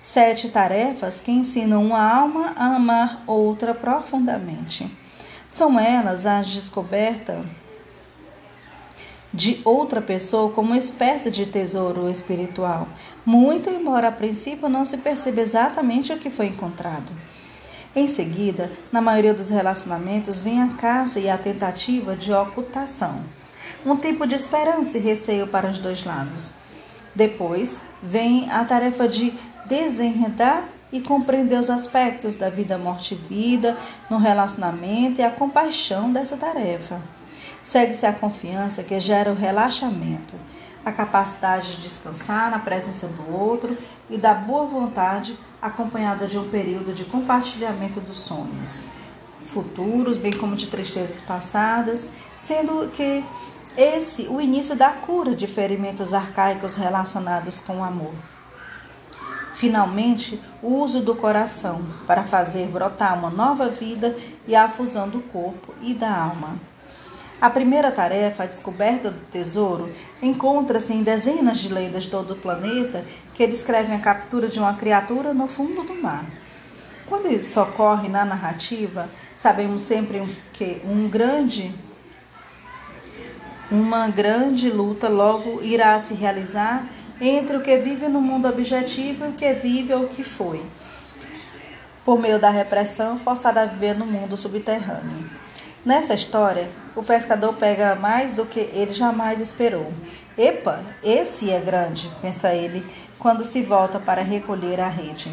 [0.00, 4.88] sete tarefas que ensinam uma alma a amar outra profundamente.
[5.48, 7.44] São elas as descobertas
[9.36, 12.88] de outra pessoa como uma espécie de tesouro espiritual,
[13.24, 17.12] muito embora a princípio não se perceba exatamente o que foi encontrado.
[17.94, 23.20] Em seguida, na maioria dos relacionamentos, vem a caça e a tentativa de ocultação,
[23.84, 26.54] um tempo de esperança e receio para os dois lados.
[27.14, 29.34] Depois, vem a tarefa de
[29.66, 33.76] desenredar e compreender os aspectos da vida, morte e vida
[34.08, 37.02] no relacionamento e a compaixão dessa tarefa.
[37.66, 40.36] Segue-se a confiança que gera o relaxamento,
[40.84, 43.76] a capacidade de descansar na presença do outro
[44.08, 48.84] e da boa vontade, acompanhada de um período de compartilhamento dos sonhos
[49.44, 53.24] futuros, bem como de tristezas passadas, sendo que
[53.76, 58.14] esse o início da cura de ferimentos arcaicos relacionados com o amor.
[59.54, 65.20] Finalmente, o uso do coração para fazer brotar uma nova vida e a fusão do
[65.20, 66.56] corpo e da alma.
[67.38, 72.36] A primeira tarefa, a descoberta do tesouro, encontra-se em dezenas de lendas de todo o
[72.36, 76.24] planeta que descrevem a captura de uma criatura no fundo do mar.
[77.06, 81.74] Quando isso ocorre na narrativa, sabemos sempre que um grande
[83.70, 86.86] uma grande luta logo irá se realizar
[87.20, 90.64] entre o que vive no mundo objetivo e o que vive ou que foi,
[92.04, 95.28] por meio da repressão forçada a viver no mundo subterrâneo.
[95.86, 99.92] Nessa história, o pescador pega mais do que ele jamais esperou.
[100.36, 102.84] Epa, esse é grande, pensa ele,
[103.20, 105.32] quando se volta para recolher a rede.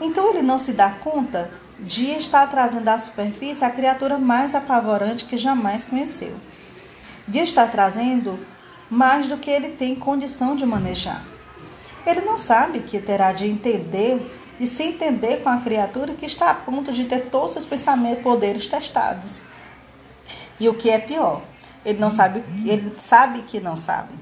[0.00, 5.26] Então ele não se dá conta de estar trazendo à superfície a criatura mais apavorante
[5.26, 6.34] que jamais conheceu.
[7.28, 8.40] De estar trazendo
[8.88, 11.22] mais do que ele tem condição de manejar.
[12.06, 14.26] Ele não sabe que terá de entender
[14.58, 18.20] e se entender com a criatura que está a ponto de ter todos os pensamentos
[18.20, 19.42] e poderes testados.
[20.62, 21.42] E o que é pior,
[21.84, 24.14] ele não sabe, ele sabe que não sabe.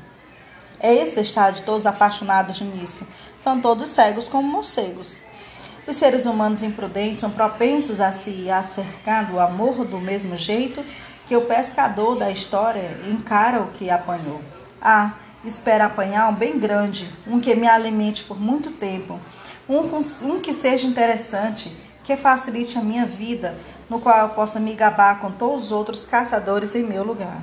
[0.80, 3.06] É esse estágio, todos apaixonados nisso.
[3.38, 5.20] São todos cegos como morcegos.
[5.86, 10.82] Os seres humanos imprudentes são propensos a se acercar do amor do mesmo jeito
[11.28, 14.40] que o pescador da história encara o que apanhou.
[14.80, 15.12] Ah,
[15.44, 19.20] espera apanhar um bem grande, um que me alimente por muito tempo,
[19.68, 19.80] um,
[20.26, 21.70] um que seja interessante,
[22.02, 23.54] que facilite a minha vida,
[23.90, 27.42] no qual eu possa me gabar com todos os outros caçadores em meu lugar.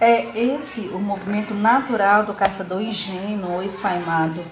[0.00, 4.42] É esse o movimento natural do caçador ingênuo ou esfaimado.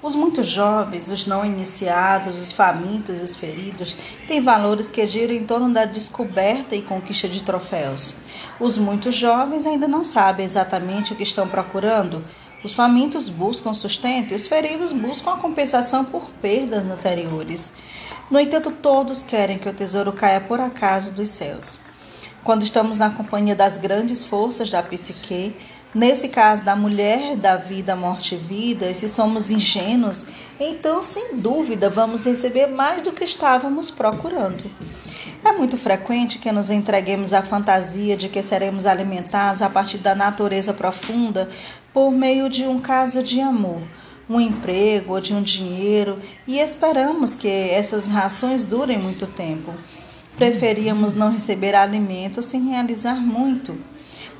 [0.00, 3.96] Os muito jovens, os não iniciados, os famintos e os feridos
[4.28, 8.14] têm valores que giram em torno da descoberta e conquista de troféus.
[8.60, 12.22] Os muito jovens ainda não sabem exatamente o que estão procurando.
[12.62, 17.72] Os famintos buscam sustento e os feridos buscam a compensação por perdas anteriores.
[18.30, 21.78] No entanto, todos querem que o tesouro caia por acaso dos céus.
[22.42, 25.54] Quando estamos na companhia das grandes forças da psique,
[25.94, 30.24] nesse caso da mulher da vida, morte e vida, e se somos ingênuos,
[30.58, 34.64] então sem dúvida vamos receber mais do que estávamos procurando.
[35.44, 40.14] É muito frequente que nos entreguemos à fantasia de que seremos alimentados a partir da
[40.14, 41.48] natureza profunda
[41.92, 43.82] por meio de um caso de amor,
[44.28, 49.74] um emprego ou de um dinheiro e esperamos que essas rações durem muito tempo.
[50.36, 53.78] Preferíamos não receber alimento sem realizar muito.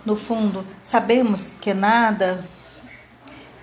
[0.05, 2.45] No fundo, sabemos que nada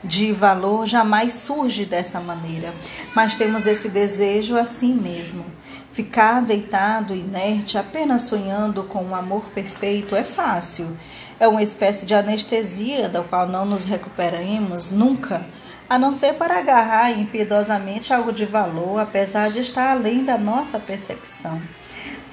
[0.03, 2.73] de valor jamais surge dessa maneira,
[3.15, 5.45] mas temos esse desejo assim mesmo.
[5.91, 10.97] Ficar deitado, inerte, apenas sonhando com um amor perfeito é fácil.
[11.39, 15.45] É uma espécie de anestesia da qual não nos recuperaremos nunca,
[15.91, 20.79] a não ser para agarrar impiedosamente algo de valor, apesar de estar além da nossa
[20.79, 21.61] percepção.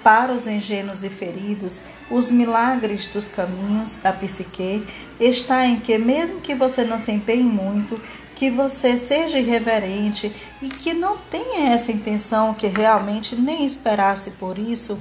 [0.01, 4.87] Para os ingênuos e feridos, os milagres dos caminhos da psique
[5.19, 8.01] está em que, mesmo que você não se empenhe muito,
[8.37, 14.57] que você seja irreverente e que não tenha essa intenção, que realmente nem esperasse por
[14.57, 14.97] isso,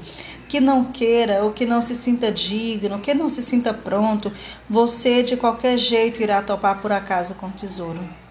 [0.49, 4.33] que não queira ou que não se sinta digno, que não se sinta pronto,
[4.67, 8.26] você de qualquer jeito irá topar por acaso com o tesouro.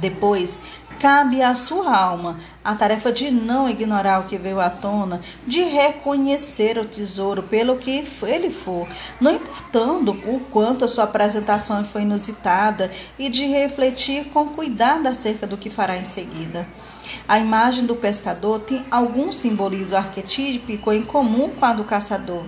[0.00, 0.60] Depois,
[1.00, 5.62] cabe à sua alma a tarefa de não ignorar o que veio à tona, de
[5.62, 8.86] reconhecer o tesouro pelo que ele for,
[9.20, 15.46] não importando o quanto a sua apresentação foi inusitada, e de refletir com cuidado acerca
[15.46, 16.66] do que fará em seguida.
[17.26, 22.44] A imagem do pescador tem algum simbolismo arquetípico em comum com a do caçador.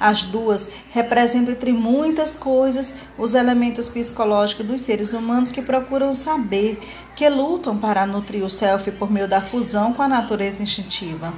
[0.00, 6.78] As duas representam, entre muitas coisas, os elementos psicológicos dos seres humanos que procuram saber,
[7.16, 11.34] que lutam para nutrir o self por meio da fusão com a natureza instintiva.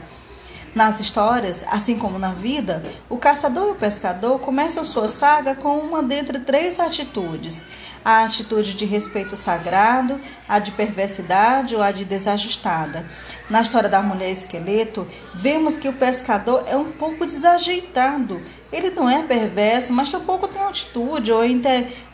[0.72, 5.78] Nas histórias, assim como na vida, o caçador e o pescador começam sua saga com
[5.78, 7.66] uma dentre três atitudes:
[8.04, 13.04] a atitude de respeito sagrado, a de perversidade ou a de desajustada.
[13.50, 18.40] Na história da mulher esqueleto, vemos que o pescador é um pouco desajeitado.
[18.72, 21.40] Ele não é perverso, mas tampouco tem atitude ou,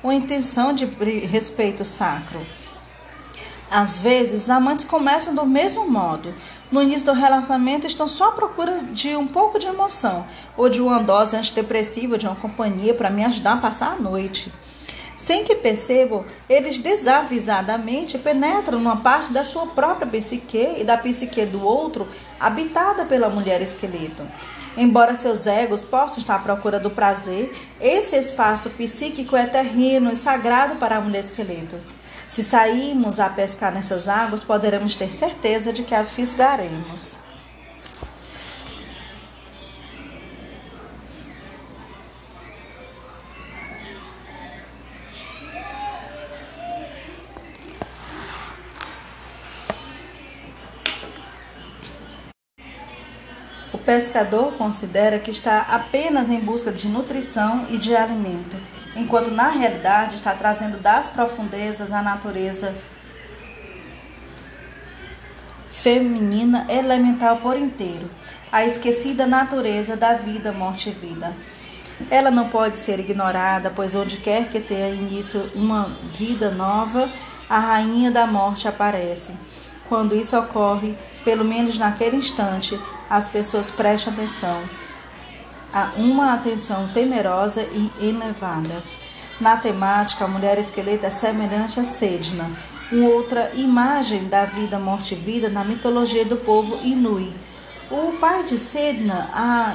[0.02, 0.86] ou intenção de
[1.26, 2.40] respeito sacro.
[3.70, 6.32] Às vezes, os amantes começam do mesmo modo
[6.70, 10.26] no início do relacionamento estão só à procura de um pouco de emoção,
[10.56, 14.52] ou de uma dose antidepressiva, de uma companhia para me ajudar a passar a noite.
[15.16, 21.46] Sem que percebam, eles desavisadamente penetram numa parte da sua própria psique e da psique
[21.46, 22.06] do outro,
[22.38, 24.28] habitada pela mulher esqueleto.
[24.76, 27.50] Embora seus egos possam estar à procura do prazer,
[27.80, 31.76] esse espaço psíquico é terreno e sagrado para a mulher esqueleto.
[32.28, 37.18] Se sairmos a pescar nessas águas, poderemos ter certeza de que as fisgaremos.
[53.72, 58.56] O pescador considera que está apenas em busca de nutrição e de alimento
[58.96, 62.74] enquanto na realidade está trazendo das profundezas a natureza
[65.68, 68.10] feminina elemental por inteiro,
[68.50, 71.36] a esquecida natureza da vida, morte e vida.
[72.10, 77.10] Ela não pode ser ignorada, pois onde quer que tenha início uma vida nova,
[77.48, 79.32] a rainha da morte aparece.
[79.88, 82.78] Quando isso ocorre, pelo menos naquele instante,
[83.08, 84.62] as pessoas prestam atenção
[85.72, 88.82] a uma atenção temerosa e elevada.
[89.40, 92.50] Na temática, a mulher esqueleto é semelhante a Sedna,
[92.90, 97.34] uma outra imagem da vida, morte e vida na mitologia do povo Inui.
[97.90, 99.74] O pai de Sedna a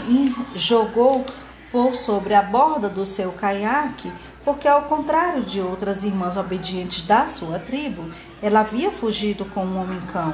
[0.55, 1.25] jogou
[1.71, 4.11] por sobre a borda do seu caiaque
[4.43, 8.09] porque, ao contrário de outras irmãs obedientes da sua tribo,
[8.41, 10.33] ela havia fugido com um homem-cão.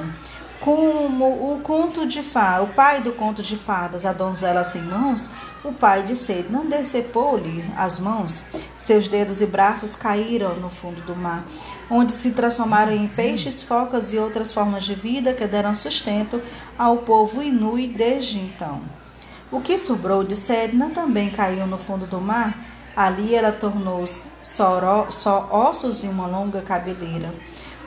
[0.60, 5.30] Como o conto de fadas, o pai do conto de fadas, a donzela sem mãos,
[5.64, 8.44] o pai de sede não decepou-lhe as mãos.
[8.76, 11.46] Seus dedos e braços caíram no fundo do mar,
[11.90, 16.42] onde se transformaram em peixes, focas e outras formas de vida que deram sustento
[16.78, 18.82] ao povo inui desde então.
[19.52, 22.54] O que sobrou de Sedna também caiu no fundo do mar.
[22.96, 27.34] Ali ela tornou-se só, só ossos e uma longa cabeleira.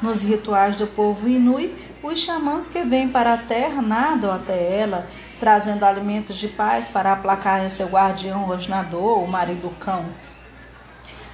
[0.01, 5.07] Nos rituais do povo inui, os xamãs que vêm para a terra nadam até ela,
[5.39, 10.07] trazendo alimentos de paz para aplacar seu guardião rosnador, o marido cão.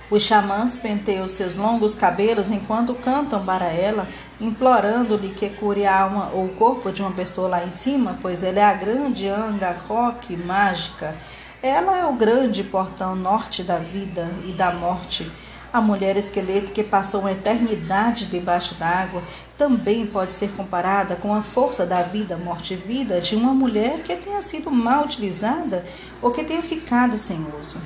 [0.08, 4.08] Os xamãs penteiam seus longos cabelos enquanto cantam para ela,
[4.40, 8.42] implorando-lhe que cure a alma ou o corpo de uma pessoa lá em cima, pois
[8.42, 11.16] ela é a grande Angakok mágica.
[11.60, 15.28] Ela é o grande portão norte da vida e da morte
[15.72, 19.22] a mulher esqueleto que passou uma eternidade debaixo d'água
[19.58, 24.02] também pode ser comparada com a força da vida, morte e vida de uma mulher
[24.02, 25.84] que tenha sido mal utilizada
[26.22, 27.76] ou que tenha ficado sem uso.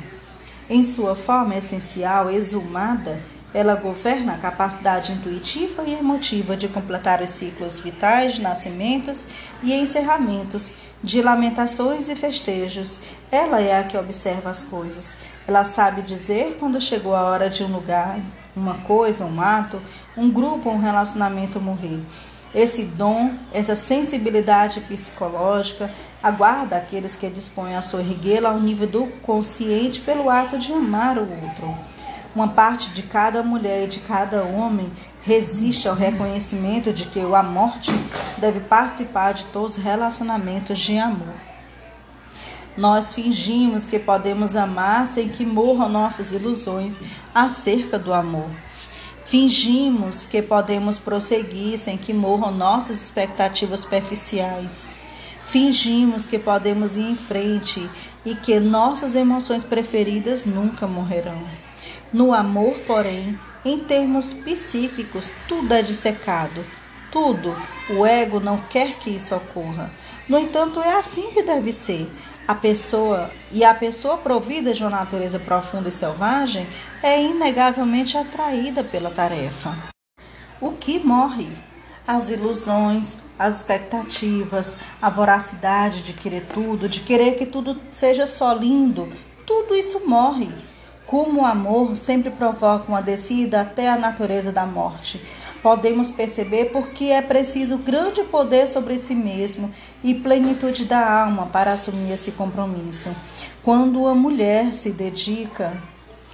[0.69, 3.21] Em sua forma essencial, exumada,
[3.53, 9.27] ela governa a capacidade intuitiva e emotiva de completar os ciclos vitais de nascimentos
[9.63, 13.01] e encerramentos, de lamentações e festejos.
[13.31, 15.17] Ela é a que observa as coisas.
[15.47, 18.19] Ela sabe dizer quando chegou a hora de um lugar,
[18.55, 19.81] uma coisa, um ato,
[20.17, 22.01] um grupo, um relacionamento morrer.
[22.53, 29.07] Esse dom, essa sensibilidade psicológica, aguarda aqueles que dispõem a sua erguê-la ao nível do
[29.23, 31.79] consciente pelo ato de amar o outro.
[32.35, 34.91] Uma parte de cada mulher e de cada homem
[35.23, 37.91] resiste ao reconhecimento de que a morte
[38.39, 41.35] deve participar de todos os relacionamentos de amor.
[42.77, 46.99] Nós fingimos que podemos amar sem que morram nossas ilusões
[47.35, 48.49] acerca do amor.
[49.27, 54.89] Fingimos que podemos prosseguir sem que morram nossas expectativas superficiais.
[55.45, 57.89] Fingimos que podemos ir em frente
[58.25, 61.43] e que nossas emoções preferidas nunca morrerão.
[62.13, 66.65] No amor, porém, em termos psíquicos, tudo é dissecado.
[67.13, 67.55] Tudo.
[67.91, 69.91] O ego não quer que isso ocorra.
[70.29, 72.11] No entanto, é assim que deve ser.
[72.49, 76.67] A pessoa e a pessoa provida de uma natureza profunda e selvagem
[77.03, 79.77] é inegavelmente atraída pela tarefa.
[80.61, 81.49] O que morre?
[82.07, 88.53] As ilusões, as expectativas, a voracidade de querer tudo, de querer que tudo seja só
[88.53, 89.09] lindo,
[89.47, 90.49] tudo isso morre
[91.11, 95.21] como o amor sempre provoca uma descida até a natureza da morte.
[95.61, 99.73] Podemos perceber porque é preciso grande poder sobre si mesmo
[100.05, 103.11] e plenitude da alma para assumir esse compromisso.
[103.61, 105.83] Quando a mulher se dedica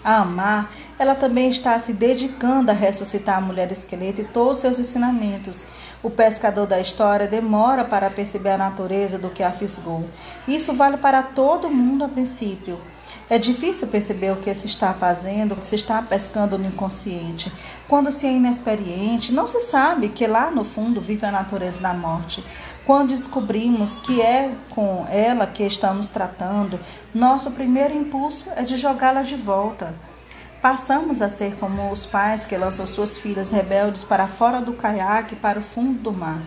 [0.04, 4.60] a amar, ela também está se dedicando a ressuscitar a mulher esqueleto e todos os
[4.60, 5.66] seus ensinamentos.
[6.06, 10.04] O pescador da história demora para perceber a natureza do que a fisgou.
[10.46, 12.80] Isso vale para todo mundo a princípio.
[13.28, 17.52] É difícil perceber o que se está fazendo, se está pescando no inconsciente.
[17.88, 21.92] Quando se é inexperiente, não se sabe que lá no fundo vive a natureza da
[21.92, 22.44] morte.
[22.86, 26.78] Quando descobrimos que é com ela que estamos tratando,
[27.12, 29.92] nosso primeiro impulso é de jogá-la de volta.
[30.68, 35.36] Passamos a ser como os pais que lançam suas filhas rebeldes para fora do caiaque
[35.36, 36.42] para o fundo do mar.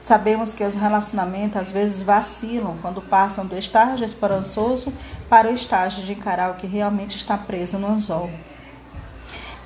[0.00, 4.92] Sabemos que os relacionamentos às vezes vacilam quando passam do estágio esperançoso
[5.28, 8.30] para o estágio de encarar o que realmente está preso no anzol.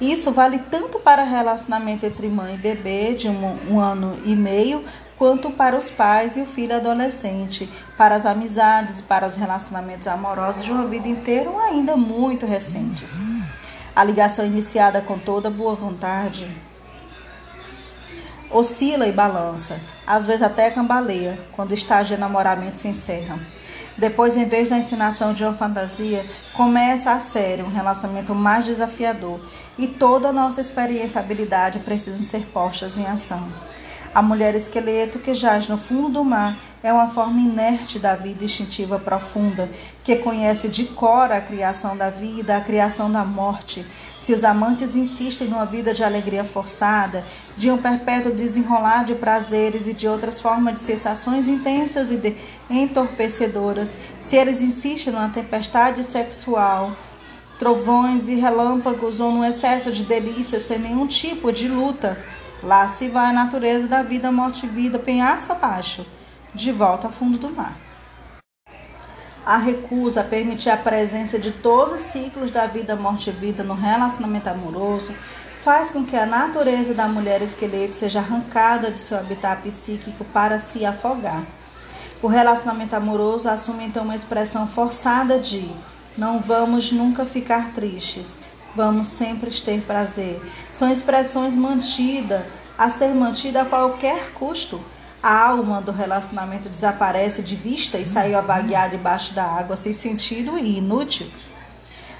[0.00, 4.82] Isso vale tanto para relacionamento entre mãe e bebê de um, um ano e meio,
[5.18, 10.06] quanto para os pais e o filho adolescente, para as amizades e para os relacionamentos
[10.06, 13.20] amorosos de uma vida inteira ou ainda muito recentes.
[13.94, 16.50] A ligação iniciada com toda boa vontade
[18.52, 23.38] oscila e balança, às vezes até cambaleia, quando o estágio de namoramento se encerra.
[23.96, 29.40] Depois, em vez da ensinação de uma fantasia, começa a sério um relacionamento mais desafiador
[29.76, 33.46] e toda a nossa experiência e habilidade precisam ser postas em ação.
[34.14, 38.44] A mulher esqueleto que jaz no fundo do mar é uma forma inerte da vida
[38.44, 39.70] instintiva profunda,
[40.04, 43.86] que conhece de cor a criação da vida, a criação da morte.
[44.20, 47.24] Se os amantes insistem numa vida de alegria forçada,
[47.56, 52.36] de um perpétuo desenrolar de prazeres e de outras formas de sensações intensas e de
[52.68, 53.96] entorpecedoras,
[54.26, 56.92] se eles insistem numa tempestade sexual,
[57.58, 62.18] trovões e relâmpagos ou num excesso de delícias sem nenhum tipo de luta,
[62.62, 66.06] Lá se vai a natureza da vida, morte e vida, penhasco abaixo,
[66.54, 67.76] de volta ao fundo do mar.
[69.44, 73.64] a recusa a permitir a presença de todos os ciclos da vida, morte e vida
[73.64, 75.12] no relacionamento amoroso
[75.62, 80.58] faz com que a natureza da mulher esqueleto seja arrancada de seu habitat psíquico para
[80.60, 81.42] se afogar.
[82.22, 85.70] O relacionamento amoroso assume então uma expressão forçada de
[86.16, 88.38] não vamos nunca ficar tristes,
[88.74, 90.40] vamos sempre ter prazer.
[90.70, 92.42] São expressões mantidas,
[92.76, 94.80] a ser mantida a qualquer custo.
[95.22, 99.92] A alma do relacionamento desaparece de vista e saiu a vaguear debaixo da água sem
[99.92, 101.30] sentido e inútil.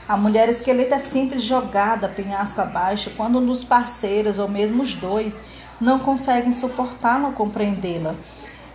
[0.08, 4.94] A mulher esqueleto é sempre jogada penhasco abaixo quando um dos parceiros, ou mesmo os
[4.94, 5.40] dois,
[5.80, 8.14] não conseguem suportá-la ou compreendê-la.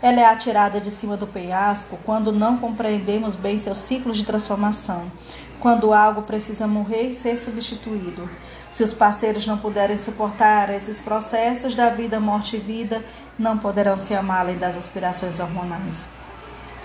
[0.02, 5.12] Ela é atirada de cima do penhasco quando não compreendemos bem seu ciclo de transformação,
[5.60, 8.30] quando algo precisa morrer e ser substituído.
[8.72, 13.04] Se os parceiros não puderem suportar esses processos da vida, morte e vida,
[13.38, 16.08] não poderão se amar além das aspirações hormonais.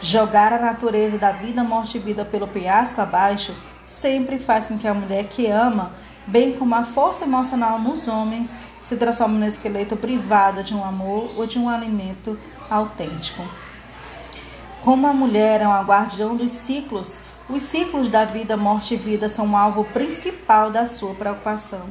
[0.00, 3.54] Jogar a natureza da vida, morte e vida pelo penhasco abaixo
[3.84, 5.92] sempre faz com que a mulher que ama,
[6.26, 8.50] bem como a força emocional nos homens,
[8.80, 13.42] se transforme no esqueleto privado de um amor ou de um alimento autêntico.
[14.80, 19.28] Como a mulher é uma guardião dos ciclos, os ciclos da vida, morte e vida
[19.28, 21.82] são o alvo principal da sua preocupação.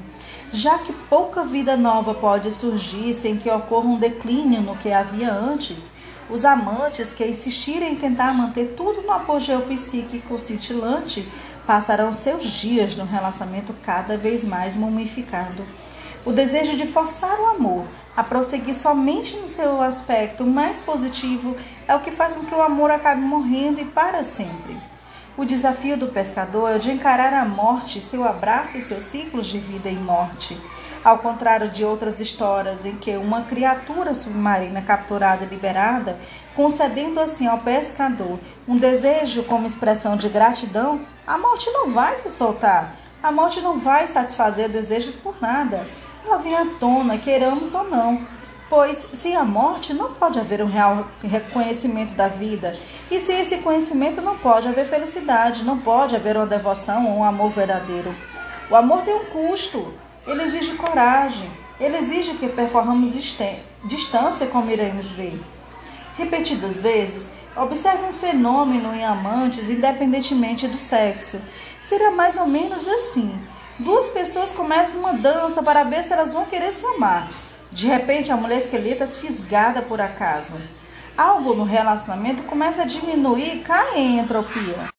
[0.51, 5.31] Já que pouca vida nova pode surgir sem que ocorra um declínio no que havia
[5.31, 5.89] antes,
[6.29, 11.27] os amantes que insistirem em tentar manter tudo no apogeu psíquico cintilante
[11.67, 15.65] passarão seus dias no relacionamento cada vez mais mumificado.
[16.25, 17.85] O desejo de forçar o amor
[18.15, 21.55] a prosseguir somente no seu aspecto mais positivo
[21.87, 24.90] é o que faz com que o amor acabe morrendo e para sempre.
[25.37, 29.59] O desafio do pescador é de encarar a morte, seu abraço e seus ciclos de
[29.59, 30.59] vida e morte.
[31.03, 36.19] Ao contrário de outras histórias em que uma criatura submarina capturada e liberada,
[36.53, 42.29] concedendo assim ao pescador um desejo como expressão de gratidão, a morte não vai se
[42.29, 42.93] soltar.
[43.23, 45.87] A morte não vai satisfazer desejos por nada.
[46.25, 48.27] Ela vem à tona, queiramos ou não.
[48.71, 52.79] Pois sem a morte não pode haver um real reconhecimento da vida.
[53.11, 57.23] E sem esse conhecimento não pode haver felicidade, não pode haver uma devoção ou um
[57.25, 58.15] amor verdadeiro.
[58.69, 59.93] O amor tem um custo,
[60.25, 61.51] ele exige coragem,
[61.81, 63.11] ele exige que percorramos
[63.83, 65.37] distância como iremos ver.
[66.17, 71.37] Repetidas vezes, Observe um fenômeno em amantes, independentemente do sexo.
[71.83, 73.37] Será mais ou menos assim:
[73.77, 77.27] duas pessoas começam uma dança para ver se elas vão querer se amar.
[77.71, 80.55] De repente, a mulher esqueleta fisgada por acaso.
[81.17, 84.89] Algo no relacionamento começa a diminuir e cai em entropia.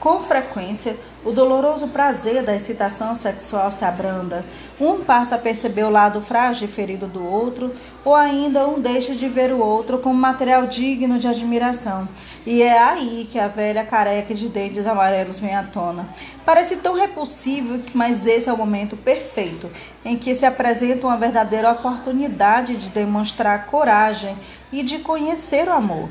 [0.00, 0.96] Com frequência,
[1.26, 4.44] o doloroso prazer da excitação sexual se abranda.
[4.80, 7.74] Um passa a perceber o lado frágil e ferido do outro,
[8.04, 12.08] ou ainda um deixa de ver o outro como material digno de admiração.
[12.46, 16.08] E é aí que a velha careca de dentes amarelos vem à tona.
[16.44, 19.68] Parece tão repulsivo, mas esse é o momento perfeito
[20.04, 24.38] em que se apresenta uma verdadeira oportunidade de demonstrar coragem
[24.70, 26.08] e de conhecer o amor.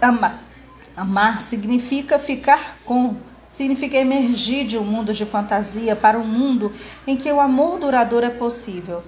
[0.00, 0.48] Amar
[0.98, 3.14] Amar significa ficar com,
[3.58, 6.72] significa emergir de um mundo de fantasia para um mundo
[7.04, 9.02] em que o amor duradouro é possível.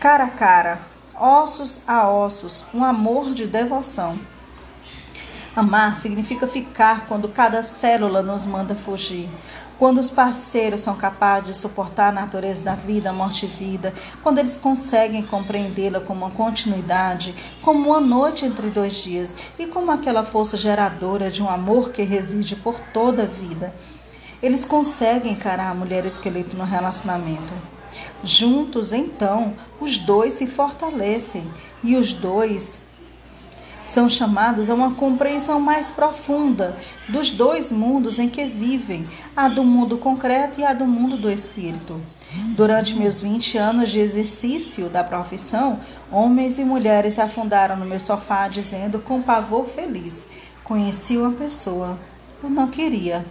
[0.00, 0.80] Cara a cara,
[1.14, 4.18] ossos a ossos, um amor de devoção.
[5.54, 9.28] Amar significa ficar quando cada célula nos manda fugir.
[9.78, 14.38] Quando os parceiros são capazes de suportar a natureza da vida, morte e vida, quando
[14.38, 20.24] eles conseguem compreendê-la como uma continuidade, como uma noite entre dois dias e como aquela
[20.24, 23.72] força geradora de um amor que reside por toda a vida,
[24.42, 27.54] eles conseguem encarar a mulher esqueleto no relacionamento.
[28.24, 31.48] Juntos, então, os dois se fortalecem
[31.84, 32.80] e os dois
[33.88, 36.76] são chamados a uma compreensão mais profunda
[37.08, 41.30] dos dois mundos em que vivem, a do mundo concreto e a do mundo do
[41.30, 41.98] espírito.
[42.54, 45.80] Durante meus 20 anos de exercício da profissão,
[46.12, 50.26] homens e mulheres se afundaram no meu sofá dizendo com pavor feliz:
[50.62, 51.98] Conheci uma pessoa.
[52.42, 53.24] Eu não queria.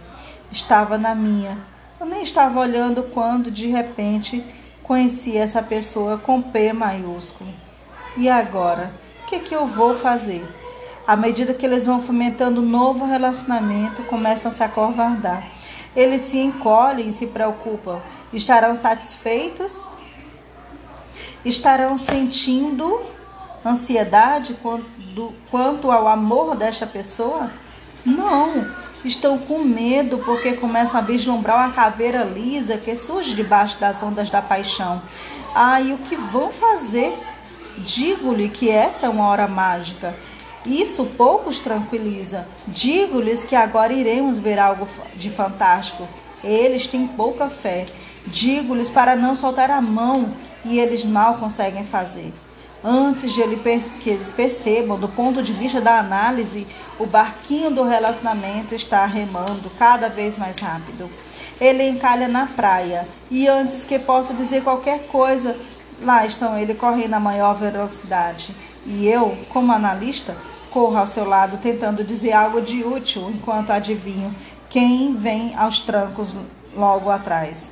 [0.50, 1.56] Estava na minha.
[2.00, 4.44] Eu nem estava olhando quando, de repente,
[4.82, 7.50] conheci essa pessoa com P maiúsculo.
[8.16, 8.92] E agora?
[9.28, 10.42] Que, que eu vou fazer?
[11.06, 15.46] À medida que eles vão fomentando um novo relacionamento, começam a se acovardar.
[15.94, 18.00] Eles se encolhem e se preocupam.
[18.32, 19.88] Estarão satisfeitos?
[21.44, 23.00] Estarão sentindo
[23.64, 27.50] ansiedade quanto, quanto ao amor desta pessoa?
[28.04, 28.66] Não.
[29.04, 34.30] Estão com medo porque começam a vislumbrar uma caveira lisa que surge debaixo das ondas
[34.30, 35.00] da paixão.
[35.54, 37.16] Ah, e o que vão fazer
[37.78, 40.14] Digo-lhe que essa é uma hora mágica.
[40.66, 42.46] Isso poucos tranquiliza.
[42.66, 46.06] Digo-lhes que agora iremos ver algo de fantástico.
[46.42, 47.86] Eles têm pouca fé.
[48.26, 52.32] Digo-lhes para não soltar a mão e eles mal conseguem fazer.
[52.82, 53.42] Antes de
[54.00, 56.64] que eles percebam, do ponto de vista da análise,
[56.98, 61.10] o barquinho do relacionamento está remando cada vez mais rápido.
[61.60, 65.56] Ele encalha na praia e antes que possa dizer qualquer coisa,
[66.00, 68.54] lá estão ele correndo a maior velocidade.
[68.86, 70.36] E eu, como analista,
[70.70, 74.34] corro ao seu lado tentando dizer algo de útil enquanto adivinho
[74.68, 76.34] quem vem aos trancos
[76.74, 77.68] logo atrás.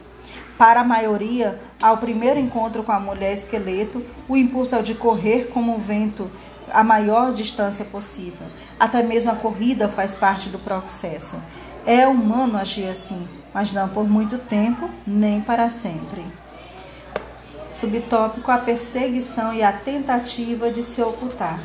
[0.58, 4.94] Para a maioria, ao primeiro encontro com a mulher esqueleto, o impulso é o de
[4.94, 6.30] correr como um vento
[6.72, 8.46] a maior distância possível.
[8.80, 11.40] Até mesmo a corrida faz parte do processo.
[11.84, 16.24] É humano agir assim, mas não por muito tempo, nem para sempre.
[17.76, 21.60] Subtópico: a perseguição e a tentativa de se ocultar.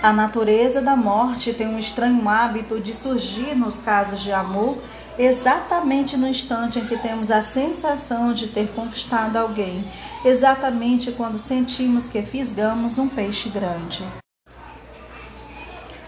[0.00, 4.78] A natureza da morte tem um estranho hábito de surgir nos casos de amor
[5.18, 9.84] exatamente no instante em que temos a sensação de ter conquistado alguém,
[10.24, 14.04] exatamente quando sentimos que fisgamos um peixe grande.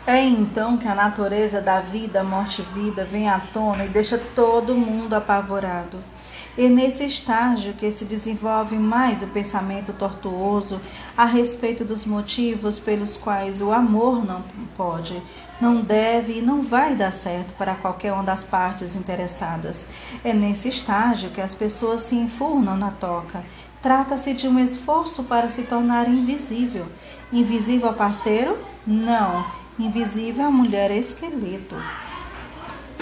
[0.06, 4.16] É então que a natureza da vida, morte e vida vem à tona e deixa
[4.16, 5.98] todo mundo apavorado.
[6.60, 10.80] É nesse estágio que se desenvolve mais o pensamento tortuoso
[11.16, 14.42] a respeito dos motivos pelos quais o amor não
[14.76, 15.22] pode,
[15.60, 19.86] não deve e não vai dar certo para qualquer uma das partes interessadas.
[20.24, 23.44] É nesse estágio que as pessoas se enfurnam na toca.
[23.80, 26.86] Trata-se de um esforço para se tornar invisível.
[27.32, 28.58] Invisível ao parceiro?
[28.84, 29.46] Não.
[29.78, 31.76] Invisível à mulher esqueleto.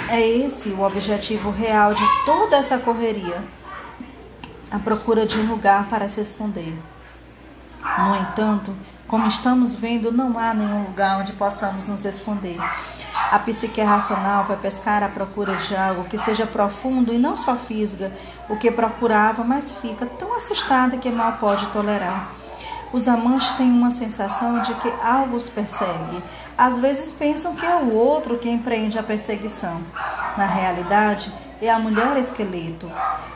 [0.09, 3.43] É esse o objetivo real de toda essa correria
[4.71, 6.77] a procura de um lugar para se esconder.
[7.99, 8.75] No entanto,
[9.07, 12.59] como estamos vendo, não há nenhum lugar onde possamos nos esconder.
[13.31, 17.55] A psique racional vai pescar à procura de algo que seja profundo e não só
[17.55, 18.13] fisga
[18.49, 22.33] o que procurava, mas fica tão assustada que mal pode tolerar.
[22.93, 26.23] Os amantes têm uma sensação de que algo os persegue.
[26.59, 29.81] Às vezes pensam que é o outro que empreende a perseguição.
[30.37, 32.91] Na realidade, é a mulher esqueleto.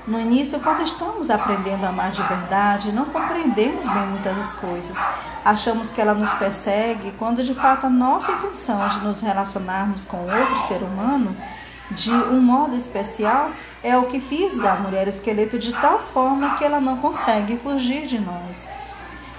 [0.07, 4.99] No início, quando estamos aprendendo a amar de verdade, não compreendemos bem muitas coisas.
[5.45, 10.19] Achamos que ela nos persegue, quando de fato a nossa intenção de nos relacionarmos com
[10.19, 11.37] outro ser humano
[11.91, 13.51] de um modo especial
[13.83, 18.07] é o que fisga a mulher esqueleto de tal forma que ela não consegue fugir
[18.07, 18.69] de nós.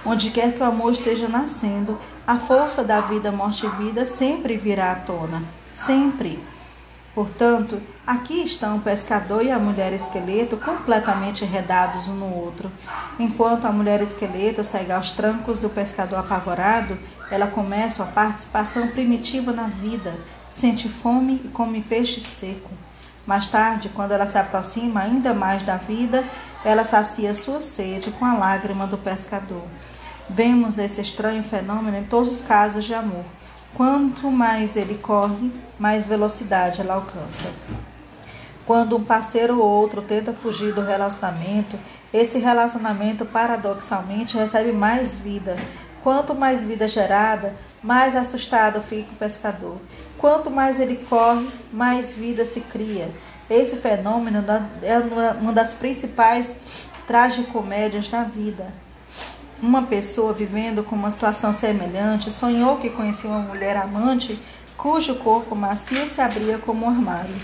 [0.06, 1.98] Onde quer que o amor esteja nascendo,
[2.32, 5.44] a força da vida, morte e vida sempre virá à tona.
[5.70, 6.42] Sempre.
[7.14, 12.72] Portanto, aqui estão o pescador e a mulher esqueleto completamente enredados um no outro.
[13.20, 16.98] Enquanto a mulher esqueleto segue aos trancos o pescador apavorado,
[17.30, 20.18] ela começa a participação primitiva na vida,
[20.48, 22.72] sente fome e come peixe seco.
[23.28, 26.24] Mais tarde, quando ela se aproxima ainda mais da vida,
[26.64, 29.66] ela sacia sua sede com a lágrima do pescador.
[30.34, 33.26] Vemos esse estranho fenômeno em todos os casos de amor.
[33.76, 37.52] Quanto mais ele corre, mais velocidade ela alcança.
[38.66, 41.78] Quando um parceiro ou outro tenta fugir do relacionamento,
[42.14, 45.58] esse relacionamento paradoxalmente recebe mais vida.
[46.02, 47.54] Quanto mais vida gerada,
[47.84, 49.76] mais assustado fica o pescador.
[50.18, 53.12] Quanto mais ele corre, mais vida se cria.
[53.50, 54.46] Esse fenômeno
[54.82, 54.98] é
[55.34, 56.56] uma das principais
[57.06, 58.72] tragicomédias da vida.
[59.62, 64.40] Uma pessoa vivendo com uma situação semelhante sonhou que conhecia uma mulher amante
[64.76, 67.36] cujo corpo macio se abria como um armário.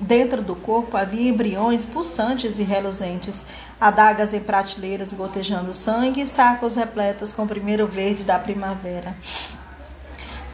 [0.00, 3.44] Dentro do corpo havia embriões pulsantes e reluzentes,
[3.78, 9.14] adagas em prateleiras gotejando sangue e sacos repletos com o primeiro verde da primavera.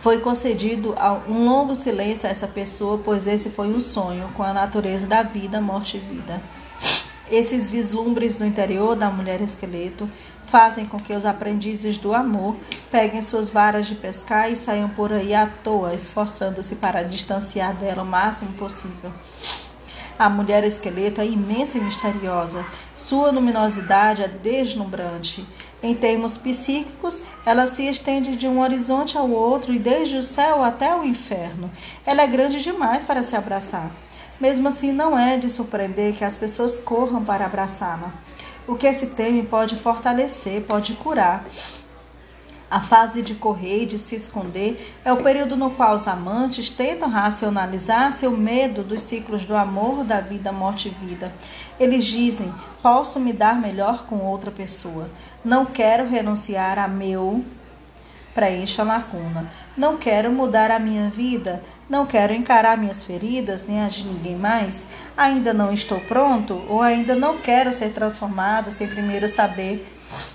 [0.01, 0.97] Foi concedido
[1.29, 5.23] um longo silêncio a essa pessoa, pois esse foi um sonho com a natureza da
[5.23, 6.43] vida, morte e vida.
[7.31, 10.11] Esses vislumbres no interior da mulher esqueleto
[10.55, 12.55] fazem com que os aprendizes do amor
[12.89, 18.05] peguem suas varas de pescar e saiam por aí à toa, esforçando-se para distanciar dela
[18.05, 19.11] o máximo possível.
[20.17, 22.65] A mulher esqueleto é imensa e misteriosa.
[22.95, 25.45] Sua luminosidade é deslumbrante.
[25.83, 30.63] Em termos psíquicos, ela se estende de um horizonte ao outro e desde o céu
[30.63, 31.69] até o inferno.
[32.07, 33.91] Ela é grande demais para se abraçar.
[34.41, 38.13] Mesmo assim, não é de surpreender que as pessoas corram para abraçá-la.
[38.67, 41.45] O que se teme pode fortalecer, pode curar.
[42.71, 46.71] A fase de correr e de se esconder é o período no qual os amantes
[46.71, 51.33] tentam racionalizar seu medo dos ciclos do amor, da vida, morte e vida.
[51.79, 52.53] Eles dizem:
[52.83, 55.09] Posso me dar melhor com outra pessoa.
[55.45, 57.45] Não quero renunciar a meu
[58.35, 59.64] preencha a lacuna.
[59.77, 64.37] Não quero mudar a minha vida, não quero encarar minhas feridas, nem as de ninguém
[64.37, 64.87] mais.
[65.17, 69.85] Ainda não estou pronto, ou ainda não quero ser transformado sem primeiro saber,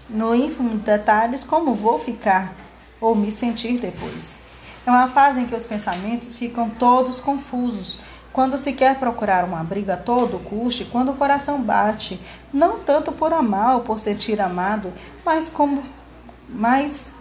[0.10, 2.54] no ínfimo detalhes, como vou ficar
[3.00, 4.38] ou me sentir depois.
[4.86, 7.98] É uma fase em que os pensamentos ficam todos confusos,
[8.34, 12.20] quando se quer procurar um abrigo a todo custo, quando o coração bate,
[12.54, 14.94] não tanto por amar ou por sentir amado,
[15.26, 15.82] mas como
[16.48, 17.14] mais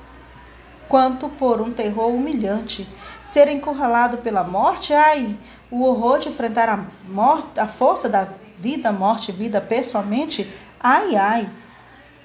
[0.89, 2.89] quanto por um terror humilhante.
[3.31, 5.37] Ser encurralado pela morte, ai,
[5.71, 11.15] o horror de enfrentar a morte, a força da vida, morte e vida pessoalmente, ai,
[11.15, 11.49] ai.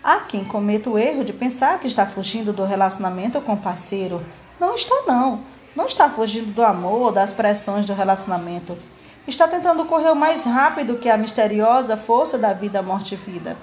[0.03, 4.23] Há quem cometa o erro de pensar que está fugindo do relacionamento com o parceiro.
[4.59, 5.41] Não está, não.
[5.75, 8.77] Não está fugindo do amor, das pressões do relacionamento.
[9.25, 13.55] Está tentando correr o mais rápido que a misteriosa força da vida, morte e vida.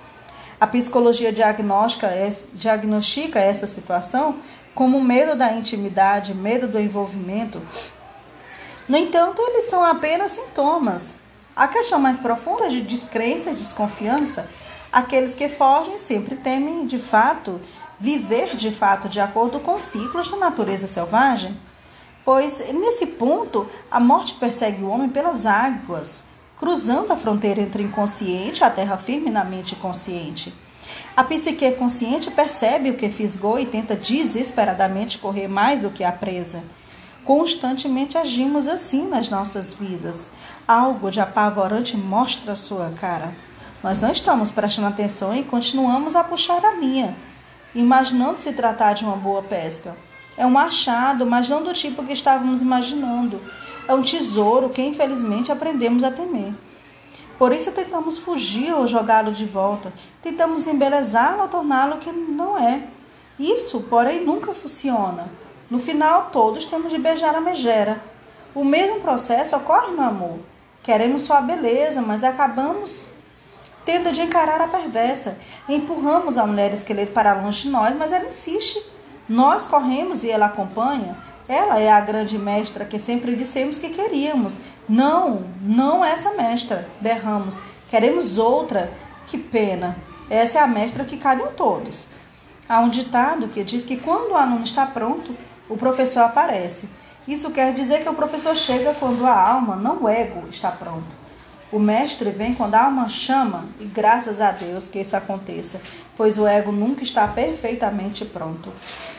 [0.58, 2.10] A psicologia diagnóstica,
[2.54, 4.36] diagnostica essa situação
[4.74, 7.60] como medo da intimidade, medo do envolvimento.
[8.88, 11.16] No entanto, eles são apenas sintomas.
[11.54, 14.48] A questão mais profunda de descrença e desconfiança
[14.92, 17.60] Aqueles que fogem sempre temem, de fato,
[17.98, 21.56] viver de fato de acordo com os ciclos da natureza selvagem.
[22.24, 26.24] Pois, nesse ponto, a morte persegue o homem pelas águas,
[26.58, 30.52] cruzando a fronteira entre inconsciente a terra firme na mente consciente.
[31.16, 36.12] A psique consciente percebe o que fisgou e tenta desesperadamente correr mais do que a
[36.12, 36.62] presa.
[37.24, 40.28] Constantemente agimos assim nas nossas vidas.
[40.66, 43.34] Algo de apavorante mostra sua cara.
[43.82, 47.16] Nós não estamos prestando atenção e continuamos a puxar a linha,
[47.74, 49.96] imaginando se tratar de uma boa pesca.
[50.36, 53.40] É um achado, mas não do tipo que estávamos imaginando.
[53.86, 56.54] É um tesouro que infelizmente aprendemos a temer.
[57.40, 59.90] Por isso tentamos fugir ou jogá-lo de volta.
[60.20, 62.82] Tentamos embelezá-lo ou torná-lo que não é.
[63.38, 65.26] Isso, porém, nunca funciona.
[65.70, 67.98] No final, todos temos de beijar a megera.
[68.54, 70.38] O mesmo processo ocorre no amor.
[70.82, 73.08] Queremos sua beleza, mas acabamos
[73.86, 75.38] tendo de encarar a perversa.
[75.66, 78.84] Empurramos a mulher esqueleto para longe de nós, mas ela insiste.
[79.26, 81.16] Nós corremos e ela acompanha.
[81.48, 84.60] Ela é a grande mestra que sempre dissemos que queríamos.
[84.90, 86.88] Não, não essa mestra.
[87.00, 87.62] Berramos.
[87.88, 88.90] Queremos outra.
[89.28, 89.96] Que pena.
[90.28, 92.08] Essa é a mestra que cabe a todos.
[92.68, 95.36] Há um ditado que diz que quando o aluno está pronto,
[95.68, 96.88] o professor aparece.
[97.28, 101.20] Isso quer dizer que o professor chega quando a alma, não o ego, está pronto.
[101.70, 105.80] O mestre vem quando a alma chama, e graças a Deus que isso aconteça,
[106.16, 108.72] pois o ego nunca está perfeitamente pronto.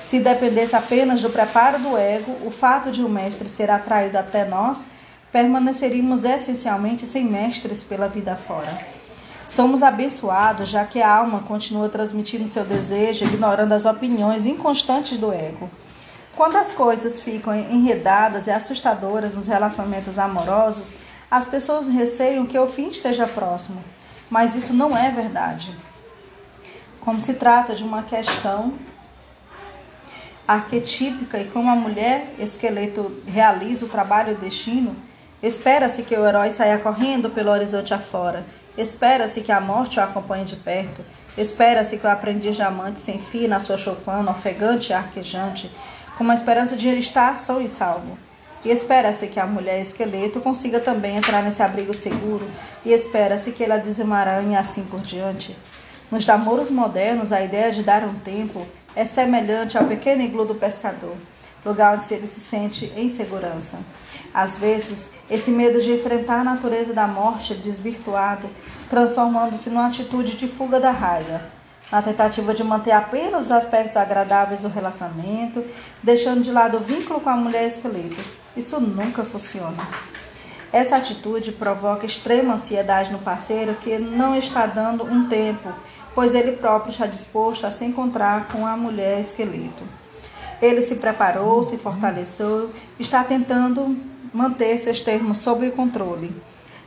[0.06, 4.44] Se dependesse apenas do preparo do ego, o fato de o mestre ser atraído até
[4.44, 4.86] nós,
[5.32, 8.86] permaneceríamos essencialmente sem mestres pela vida fora.
[9.48, 15.32] Somos abençoados, já que a alma continua transmitindo seu desejo, ignorando as opiniões inconstantes do
[15.32, 15.70] ego.
[16.36, 20.94] Quando as coisas ficam enredadas e assustadoras nos relacionamentos amorosos,
[21.30, 23.82] as pessoas receiam que o fim esteja próximo,
[24.30, 25.76] mas isso não é verdade.
[27.02, 28.74] Como se trata de uma questão
[30.48, 34.96] arquetípica e como a mulher esqueleto realiza o trabalho e o destino,
[35.42, 38.46] espera-se que o herói saia correndo pelo horizonte afora,
[38.78, 41.04] espera-se que a morte o acompanhe de perto,
[41.38, 45.72] espera-se que o aprendiz diamante se enfie na sua choupana, ofegante e arquejante,
[46.18, 48.18] com uma esperança de estar são e salvo.
[48.64, 52.48] E espera-se que a mulher esqueleto consiga também entrar nesse abrigo seguro,
[52.86, 55.58] e espera-se que ela desemaranhe assim por diante.
[56.12, 60.54] Nos namoros modernos, a ideia de dar um tempo é semelhante ao pequeno iglu do
[60.54, 61.16] pescador,
[61.66, 63.80] lugar onde ele se sente em segurança.
[64.34, 68.50] Às vezes, esse medo de enfrentar a natureza da morte desvirtuado,
[68.90, 71.42] transformando-se numa atitude de fuga da raiva,
[71.92, 75.64] na tentativa de manter apenas os aspectos agradáveis do relacionamento,
[76.02, 78.22] deixando de lado o vínculo com a mulher esqueleto.
[78.56, 79.88] Isso nunca funciona.
[80.72, 85.70] Essa atitude provoca extrema ansiedade no parceiro que não está dando um tempo,
[86.16, 89.84] pois ele próprio está disposto a se encontrar com a mulher esqueleto.
[90.62, 93.98] Ele se preparou, se fortaleceu, está tentando
[94.34, 96.32] manter seus termos sob o controle.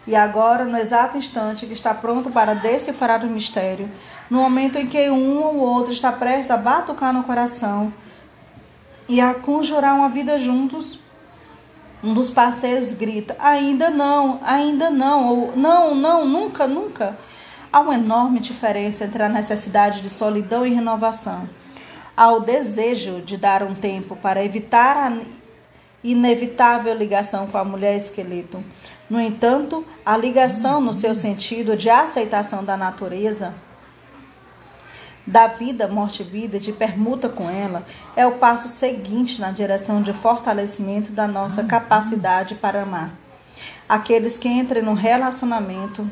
[0.07, 3.91] E agora, no exato instante que está pronto para decifrar o mistério,
[4.29, 7.93] no momento em que um ou outro está prestes a batucar no coração
[9.09, 10.99] e a conjurar uma vida juntos,
[12.03, 17.17] um dos parceiros grita: ainda não, ainda não, ou não, não, nunca, nunca.
[17.73, 21.49] Há uma enorme diferença entre a necessidade de solidão e renovação.
[22.17, 25.19] Há o desejo de dar um tempo para evitar a
[26.03, 28.63] inevitável ligação com a mulher esqueleto.
[29.11, 33.55] No entanto, a ligação, no seu sentido de aceitação da natureza,
[35.27, 37.85] da vida, morte e vida, de permuta com ela,
[38.15, 43.13] é o passo seguinte na direção de fortalecimento da nossa capacidade para amar.
[43.89, 46.09] Aqueles que entrem no relacionamento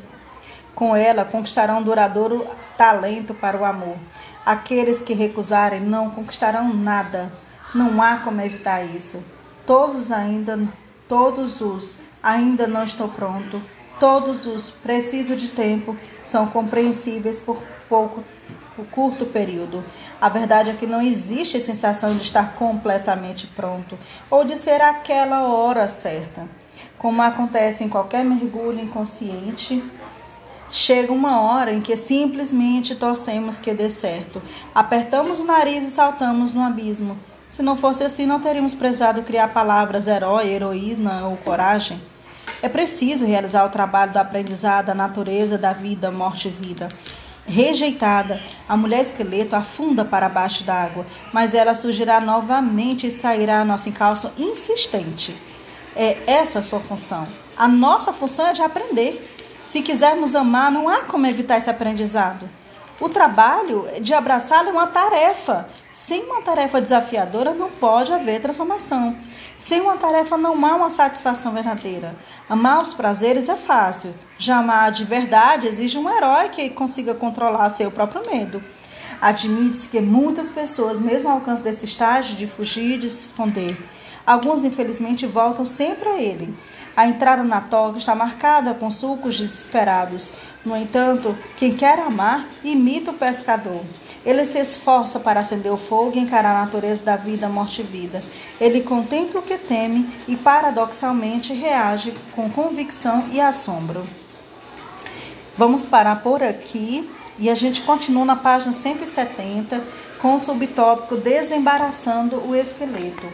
[0.75, 2.47] com ela conquistarão um duradouro
[2.77, 3.97] talento para o amor.
[4.45, 7.33] Aqueles que recusarem não conquistarão nada.
[7.75, 9.23] Não há como evitar isso.
[9.67, 10.59] Todos ainda,
[11.09, 13.63] todos os ainda não estou pronto.
[14.01, 18.25] Todos os preciso de tempo são compreensíveis por pouco
[18.75, 19.85] por curto período.
[20.21, 23.99] A verdade é que não existe a sensação de estar completamente pronto
[24.31, 26.49] ou de ser aquela hora certa.
[26.99, 29.83] Como acontece em qualquer mergulho inconsciente,
[30.73, 34.43] chega uma hora em que simplesmente torcemos que dê certo.
[34.75, 37.17] Apertamos o nariz e saltamos no abismo.
[37.51, 42.01] Se não fosse assim, não teríamos precisado criar palavras herói, heroína ou coragem.
[42.63, 46.89] É preciso realizar o trabalho do aprendizado da natureza da vida, morte e vida.
[47.45, 53.65] Rejeitada, a mulher esqueleto afunda para baixo d'água, mas ela surgirá novamente e sairá a
[53.65, 55.37] nosso encalço insistente.
[55.95, 57.29] É essa a sua função.
[57.55, 59.29] A nossa função é de aprender.
[59.73, 62.47] Se quisermos amar, não há como evitar esse aprendizado.
[63.01, 65.67] O trabalho de abraçá-lo é uma tarefa.
[65.95, 69.17] Sem uma tarefa desafiadora, não pode haver transformação.
[69.57, 72.15] Sem uma tarefa, não há uma satisfação verdadeira.
[72.51, 74.15] Amar os prazeres é fácil.
[74.37, 78.63] Já amar de verdade exige um herói que consiga controlar seu próprio medo.
[79.23, 83.75] Admite-se que muitas pessoas, mesmo ao alcance desse estágio de fugir e de se esconder,
[84.27, 86.55] alguns infelizmente voltam sempre a ele.
[86.97, 90.33] A entrada na toga está marcada com sulcos desesperados.
[90.65, 93.81] No entanto, quem quer amar imita o pescador.
[94.25, 97.85] Ele se esforça para acender o fogo e encarar a natureza da vida, morte e
[97.85, 98.23] vida.
[98.61, 104.07] Ele contempla o que teme e, paradoxalmente, reage com convicção e assombro.
[105.57, 109.83] Vamos parar por aqui e a gente continua na página 170
[110.21, 113.27] com o subtópico Desembaraçando o Esqueleto.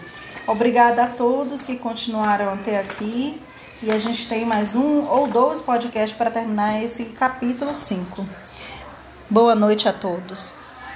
[0.48, 3.38] Obrigada a todos que continuaram até aqui
[3.82, 8.26] e a gente tem mais um ou dois podcasts para terminar esse capítulo 5.
[9.28, 10.54] Boa noite a todos.